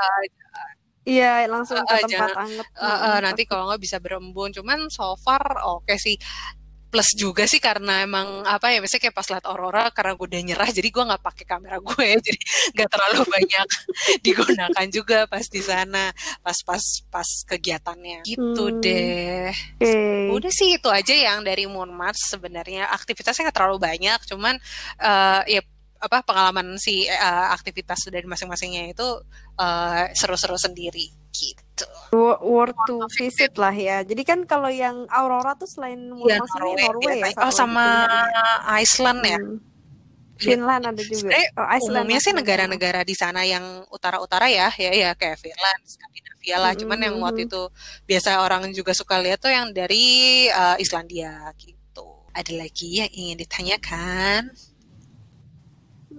[1.10, 2.68] Iya, langsung ke uh, tempat jangan, anget.
[2.78, 4.54] Uh, uh, nanti kalau nggak bisa berembun.
[4.54, 6.16] Cuman so far oke okay sih
[6.90, 10.42] plus juga sih karena emang apa ya biasanya kayak pas liat aurora karena gue udah
[10.42, 12.40] nyerah jadi gue nggak pakai kamera gue jadi
[12.76, 13.68] nggak terlalu banyak
[14.26, 16.10] digunakan juga pas di sana
[16.42, 16.84] pas pas
[17.14, 18.82] pas kegiatannya gitu hmm.
[18.82, 20.34] deh okay.
[20.34, 24.58] udah sih itu aja yang dari Moon Mars sebenarnya aktivitasnya nggak terlalu banyak cuman
[25.00, 25.62] uh, ya
[26.00, 29.08] apa pengalaman si uh, aktivitas dari masing-masingnya itu
[30.16, 31.88] seru-seru uh, sendiri gitu.
[32.44, 34.04] Worth to visit lah ya.
[34.04, 37.32] Jadi kan kalau yang Aurora tuh selain ya, Norway, Norway ya.
[37.40, 38.04] Oh sama
[38.76, 39.40] Iceland ya.
[39.40, 39.60] Hmm.
[40.40, 41.36] Finland ada juga.
[41.36, 46.58] oh, Iceland umumnya sih negara-negara di sana yang utara-utara ya, ya ya kayak Finland, Skandinavia
[46.64, 46.72] lah.
[46.72, 46.80] Hmm.
[46.80, 47.68] Cuman yang waktu itu
[48.08, 52.08] biasa orang juga suka lihat tuh yang dari uh, Islandia gitu.
[52.32, 54.56] Ada lagi yang ingin ditanyakan?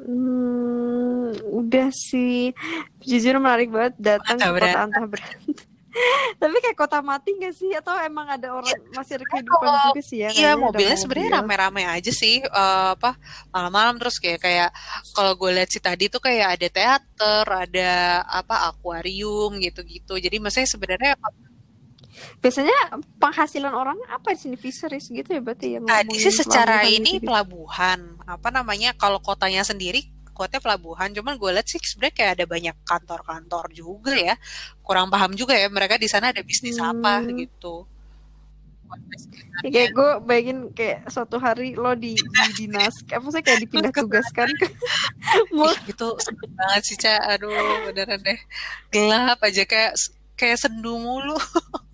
[0.00, 2.56] Hmm, udah sih.
[3.04, 5.68] Jujur menarik banget datang ke kota antah berantah.
[6.40, 7.74] Tapi kayak kota mati gak sih?
[7.74, 10.30] Atau emang ada orang ya, masih ada kehidupan oh, juga sih ya?
[10.30, 12.40] Iya mobilnya sebenarnya rame-rame aja sih.
[12.46, 13.18] Uh, apa
[13.50, 14.70] malam-malam terus kayak kayak
[15.12, 17.90] kalau gue lihat sih tadi tuh kayak ada teater, ada
[18.24, 20.14] apa akuarium gitu-gitu.
[20.16, 21.12] Jadi maksudnya sebenarnya
[22.40, 24.56] Biasanya penghasilan orang apa di sini?
[24.56, 27.28] Fisheries gitu ya berarti yang Tadi sih secara ini gitu.
[27.28, 28.20] pelabuhan.
[28.24, 30.04] Apa namanya kalau kotanya sendiri
[30.40, 31.12] kotanya pelabuhan.
[31.12, 34.34] Cuman gue lihat sih sebenarnya kayak ada banyak kantor-kantor juga ya.
[34.80, 36.88] Kurang paham juga ya mereka di sana ada bisnis hmm.
[36.96, 37.84] apa gitu.
[39.62, 43.94] Ya, kayak gue bayangin kayak suatu hari lo di, di dinas apa sih kayak dipindah
[43.94, 44.66] tugaskan ke
[45.54, 46.08] mall itu
[46.58, 48.40] banget sih cak aduh beneran deh.
[48.90, 49.94] Gelap aja kayak
[50.34, 51.38] kayak sendu mulu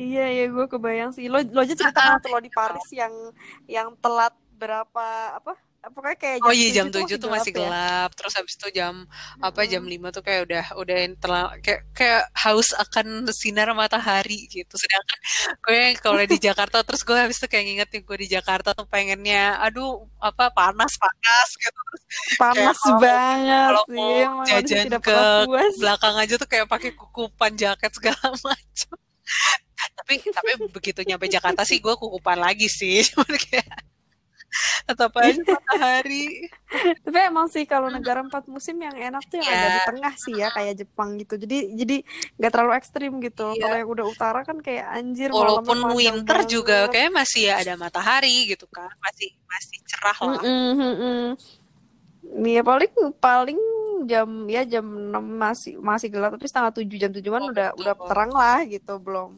[0.00, 1.28] Iya ya gue kebayang sih.
[1.28, 3.12] Lo lo aja cerita waktu lo di Paris yang
[3.68, 5.52] yang telat berapa apa?
[5.80, 8.10] Pokoknya kayak jam Oh iya jam 7 tuh masih gelap, gelap.
[8.12, 8.16] Ya?
[8.20, 9.48] Terus habis itu jam hmm.
[9.48, 14.76] apa jam 5 tuh kayak udah udah telah kayak kayak haus akan sinar matahari gitu.
[14.76, 15.18] Sedangkan
[15.64, 18.84] gue kalau di Jakarta terus gue habis itu kayak nginget nih gue di Jakarta tuh
[18.92, 21.80] pengennya aduh apa panas panas gitu.
[22.36, 25.18] panas kayak, banget kalau mau jajan ke
[25.80, 29.00] belakang aja tuh kayak pakai kukupan jaket segala macam
[29.96, 33.68] tapi tapi begitu nyampe Jakarta sih gue kukupan lagi sih cuman kayak
[34.86, 36.50] Tetap aja matahari.
[37.06, 39.58] Tapi emang sih kalau negara empat musim yang enak tuh yang yeah.
[39.62, 41.38] ada di tengah sih ya kayak Jepang gitu.
[41.38, 41.96] Jadi jadi
[42.34, 43.54] nggak terlalu ekstrim gitu.
[43.54, 43.62] Yeah.
[43.62, 45.30] Kalau yang udah utara kan kayak anjir.
[45.30, 46.50] Walaupun winter banget.
[46.50, 50.42] juga kayak masih ya ada matahari gitu kan, masih masih cerah lah.
[50.42, 51.26] Mm -mm,
[52.30, 53.58] Iya paling paling
[54.06, 57.80] jam ya jam 6 masih masih gelap tapi setengah tujuh jam tujuan oh, udah betul.
[57.84, 59.36] udah terang lah gitu belum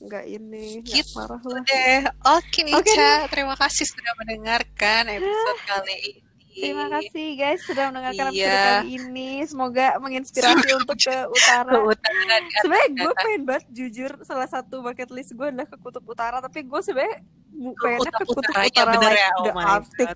[0.00, 5.60] nggak ini gitu marah lah deh oke okay, okay, Ica terima kasih sudah mendengarkan episode
[5.68, 8.42] kali ini Terima kasih guys sudah mendengarkan iya.
[8.42, 9.30] episode kali ini.
[9.46, 11.72] Semoga menginspirasi untuk ke utara.
[11.78, 16.42] utara sebenarnya gue pengen banget jujur salah satu bucket list gue adalah ke kutub utara,
[16.42, 17.22] tapi gue sebenarnya
[17.54, 20.08] pengen ke kutub utara, utara bener ya, oh my Arctic.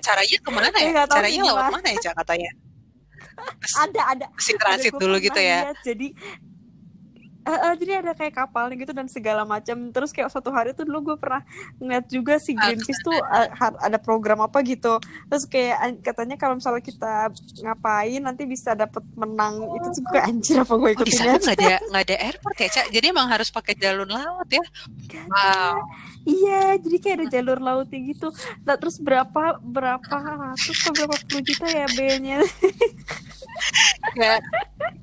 [0.00, 0.92] Caranya ke mana ya?
[1.14, 2.50] Caranya lewat mana ya katanya?
[3.84, 4.26] ada ada.
[4.32, 5.68] Masih transit dulu gitu ya.
[5.84, 6.16] jadi
[7.50, 9.90] uh, uh, jadi ada kayak kapalnya gitu dan segala macam.
[9.90, 11.42] Terus kayak suatu hari tuh dulu gue pernah
[11.82, 13.48] ngeliat juga si Greenpeace tuh uh,
[13.82, 15.02] ada program apa gitu.
[15.26, 17.34] Terus kayak katanya kalau misalnya kita
[17.66, 19.66] ngapain nanti bisa dapat menang.
[19.82, 22.86] Itu juga anjir apa gue ikutin oh, nggak ada nggak ada airport ya cak?
[22.94, 24.64] Jadi emang harus pakai jalur laut ya?
[25.26, 25.82] Wow
[26.26, 28.28] iya jadi kayak ada jalur lautnya gitu.
[28.64, 32.38] Nah, terus berapa berapa ratus atau berapa puluh juta ya B-nya?
[34.16, 34.40] Kayak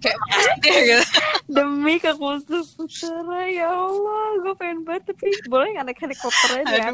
[0.02, 1.06] kayak makasih gitu.
[1.48, 6.90] Demi kekhusus putera ya Allah gue pengen banget tapi boleh nggak naik helikopter aja.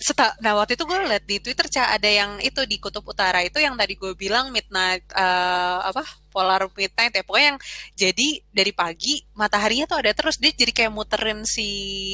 [0.00, 3.40] Seta, nah waktu itu gue liat di Twitter cah ada yang itu di kutub utara
[3.40, 7.60] itu yang tadi gue bilang midnight uh, apa polar midnight ya pokoknya yang
[7.92, 11.68] jadi dari pagi mataharinya tuh ada terus dia jadi kayak muterin si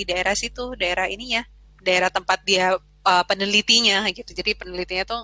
[0.04, 1.46] daerah situ daerah ininya
[1.78, 5.22] daerah tempat dia uh, penelitinya gitu jadi penelitinya tuh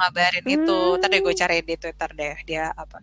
[0.00, 0.56] ngabarin hmm.
[0.56, 2.98] itu tadi gue cari di Twitter deh dia apa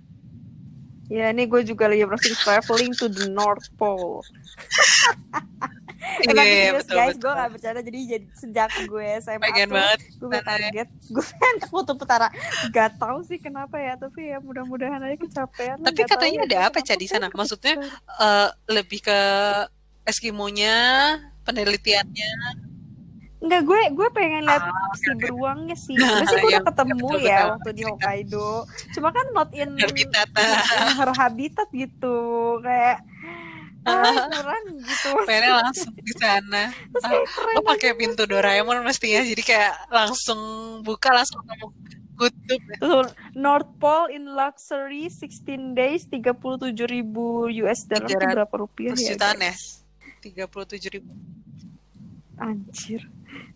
[1.10, 4.22] Ya, ini gue juga lagi browsing traveling to the North Pole.
[6.00, 7.82] Emang yeah, serius betul, guys, gue gak bercanda.
[7.84, 10.88] Jadi jadi sejak gue SMA Pengen tuh, banget gue target.
[11.12, 12.28] Gue pengen ke Kutub Utara.
[12.72, 16.98] Gak tau sih kenapa ya tapi ya mudah-mudahan aja kecapean tapi katanya ada apa cah
[16.98, 17.28] di sana?
[17.30, 17.80] maksudnya
[18.20, 19.20] uh, lebih ke
[20.08, 20.76] Eskimonya
[21.46, 22.32] penelitiannya?
[23.40, 25.96] Enggak, gue gue pengen lihat ah, si beruangnya sih.
[26.00, 27.50] Sebenarnya sih gue udah ketemu ya, betul, ya betul.
[27.50, 28.50] waktu di Hokkaido.
[28.92, 32.18] Cuma kan not in habitat, in her habitat gitu.
[32.60, 33.00] Kayak
[34.30, 35.10] kurang gitu.
[35.26, 36.64] Pengen langsung di sana.
[37.02, 37.14] Ah,
[37.56, 40.40] lo pakai pintu Doraemon mestinya, jadi kayak langsung
[40.86, 41.68] buka langsung ketemu
[42.20, 42.62] kutub.
[43.34, 49.16] North Pole in luxury 16 days 37 ribu US dollar itu berapa rupiah ya?
[49.16, 49.56] Jutaan ya?
[50.22, 51.12] 37 ribu.
[52.40, 53.08] Anjir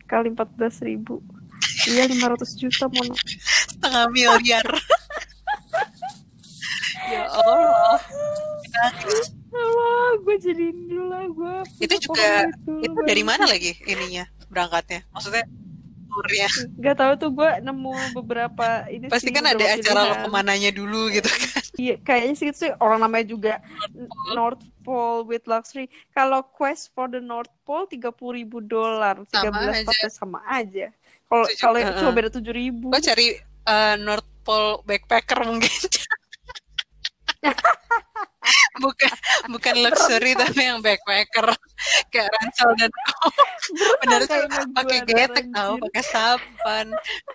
[0.07, 1.23] kali empat belas ribu
[1.89, 3.07] iya lima ratus juta mau
[3.71, 4.61] setengah miliar
[7.11, 7.97] ya Allah
[10.33, 11.55] gue jadi dulu lah gue
[11.85, 15.05] itu juga itu, itu dari mana lagi ininya berangkatnya?
[15.13, 15.45] Maksudnya
[16.09, 16.49] turnya?
[16.83, 20.73] Gak tau tuh gue nemu beberapa ini pasti sih, kan ada acara lo ke mananya
[20.73, 21.61] dulu gitu kan.
[21.73, 23.53] Iya kayaknya sih itu sih orang namanya juga
[24.37, 25.89] North Pole with luxury.
[26.13, 29.81] Kalau quest for the North Pole tiga puluh ribu dolar tiga belas
[30.13, 30.93] sama aja.
[31.25, 32.93] Kalau kalau uh, cuma beda tujuh ribu.
[32.93, 35.73] Gue cari uh, North Pole backpacker mungkin
[38.79, 39.11] bukan
[39.53, 41.47] bukan luxury tapi yang backpacker.
[42.11, 42.91] Kayak ransel dan
[44.01, 44.21] benar
[44.75, 46.87] pakai getek tau pakai sapan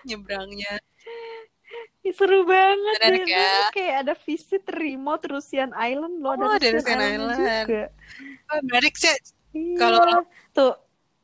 [0.05, 0.79] nyebrangnya.
[2.09, 3.69] Seru banget ya.
[3.69, 7.67] kayak ada visit remote Russian Island loh oh, ada Russian, Island, Island.
[7.69, 7.83] juga.
[8.49, 9.13] Oh, menarik sih.
[9.49, 9.77] Iya.
[9.77, 10.73] kalau tuh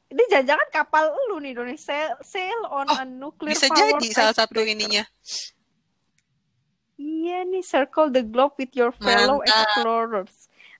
[0.09, 4.35] ini jangan-jangan kapal lu nih Indonesia sail, sail on oh, a nuclear bisa jadi salah
[4.37, 5.05] satu ininya
[6.95, 9.67] Iya nih, circle the globe with your fellow Mantap.
[9.67, 10.35] explorers.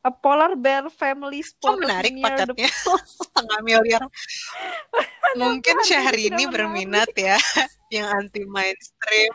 [0.06, 1.76] A polar bear family spot.
[1.76, 2.70] Oh, menarik paketnya.
[3.20, 4.06] Setengah miliar.
[5.42, 7.36] Mungkin Syahrini berminat ya,
[7.92, 9.34] yang anti mainstream.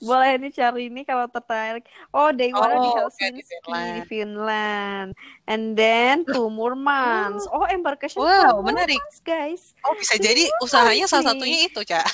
[0.00, 1.84] Boleh nih cari ini kalau tertarik.
[2.12, 3.92] Oh, they oh, di Helsinki, di Finland.
[3.92, 5.08] di Finland.
[5.44, 7.48] And then to Murmansk.
[7.52, 9.00] Oh, embarkation wow, menarik.
[9.24, 9.76] guys.
[9.84, 12.04] Oh, bisa jadi usahanya salah satunya itu, Cak.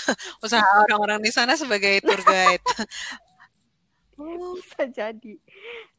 [0.44, 2.64] Usaha orang-orang di sana sebagai tour guide.
[4.58, 5.34] bisa jadi.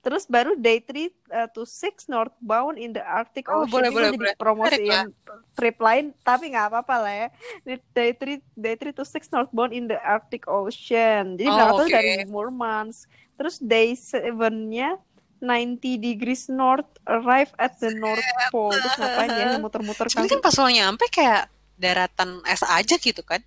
[0.03, 3.71] Terus baru day 3 uh, to 6 northbound in the Arctic oh, Ocean.
[3.71, 4.35] Boleh, boleh, jadi boleh.
[4.35, 5.07] promosiin
[5.55, 7.27] trip lain, tapi nggak apa-apa lah ya.
[7.95, 11.39] Day 3 day 3 to 6 northbound in the Arctic Ocean.
[11.39, 11.93] Jadi oh, berangkat okay.
[11.95, 13.07] dari Murmansk.
[13.33, 14.99] Terus day 7-nya
[15.43, 18.75] 90 degrees north arrive at the North Pole.
[18.75, 20.23] Terus ngapain ya muter-muter kan?
[20.23, 23.43] kan pas lo nyampe kayak daratan es aja gitu kan?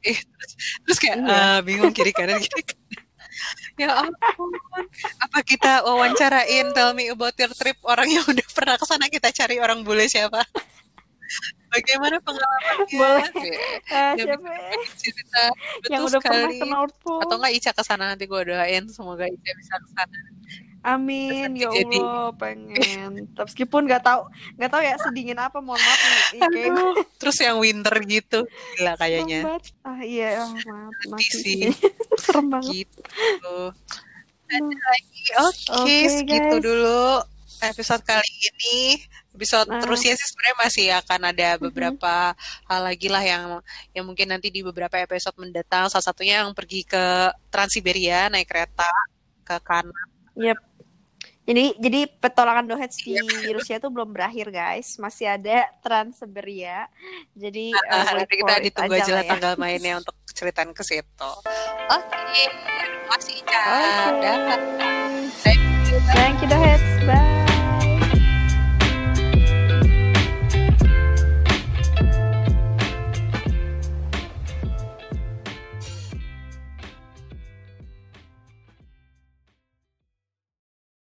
[0.00, 0.52] terus,
[0.84, 1.28] terus kayak iya.
[1.28, 3.09] uh, bingung kiri kanan kiri kanan
[3.80, 4.50] ya ampun.
[5.22, 9.30] Apa kita wawancarain tell me about your trip orang yang udah pernah ke sana kita
[9.32, 10.42] cari orang bule siapa?
[11.70, 12.86] Bagaimana pengalamannya?
[12.98, 13.30] Boleh.
[13.86, 14.50] Uh, siapa?
[14.98, 15.42] Cerita.
[15.54, 16.34] Betul yang udah sekali.
[16.34, 17.22] pernah ke North Pole.
[17.22, 20.18] Atau enggak Ica ke sana nanti gue doain semoga Ica bisa ke sana.
[20.80, 23.28] Amin ya Allah pengen.
[23.36, 24.24] Meskipun nggak tahu
[24.56, 26.00] nggak tahu ya sedingin apa mohon maaf
[26.32, 26.40] nih.
[26.40, 28.48] Aduh, terus yang winter gitu
[28.80, 29.60] gila kayaknya.
[29.84, 31.62] Ah iya oh, maaf mati sih.
[32.24, 32.88] Serem banget.
[32.88, 33.56] Gitu.
[34.50, 35.22] Ada lagi.
[35.36, 36.64] Oke, okay, okay, segitu guys.
[36.64, 37.04] dulu
[37.60, 39.04] episode kali ini
[39.36, 39.78] episode nah.
[39.84, 42.66] terusnya sih sebenarnya masih akan ada beberapa mm-hmm.
[42.66, 43.44] hal lagi lah yang
[43.92, 48.88] yang mungkin nanti di beberapa episode mendatang salah satunya yang pergi ke Transiberia naik kereta
[49.44, 50.08] ke kanan.
[50.34, 50.69] Yep.
[51.50, 53.58] Jadi jadi petolakan Dohets di yep.
[53.58, 56.86] Rusia itu belum berakhir guys, masih ada Transiberia.
[57.34, 59.30] Jadi uh, uh, nanti kita ditunggu aja lah ya.
[59.34, 61.02] tanggal mainnya untuk ceritaan ke situ.
[61.90, 62.46] Oke, okay.
[63.10, 63.62] kasih Ica.
[64.14, 64.36] Okay.
[65.42, 65.98] Thank you.
[66.14, 66.86] Thank you Dohets.
[67.02, 67.39] Bye.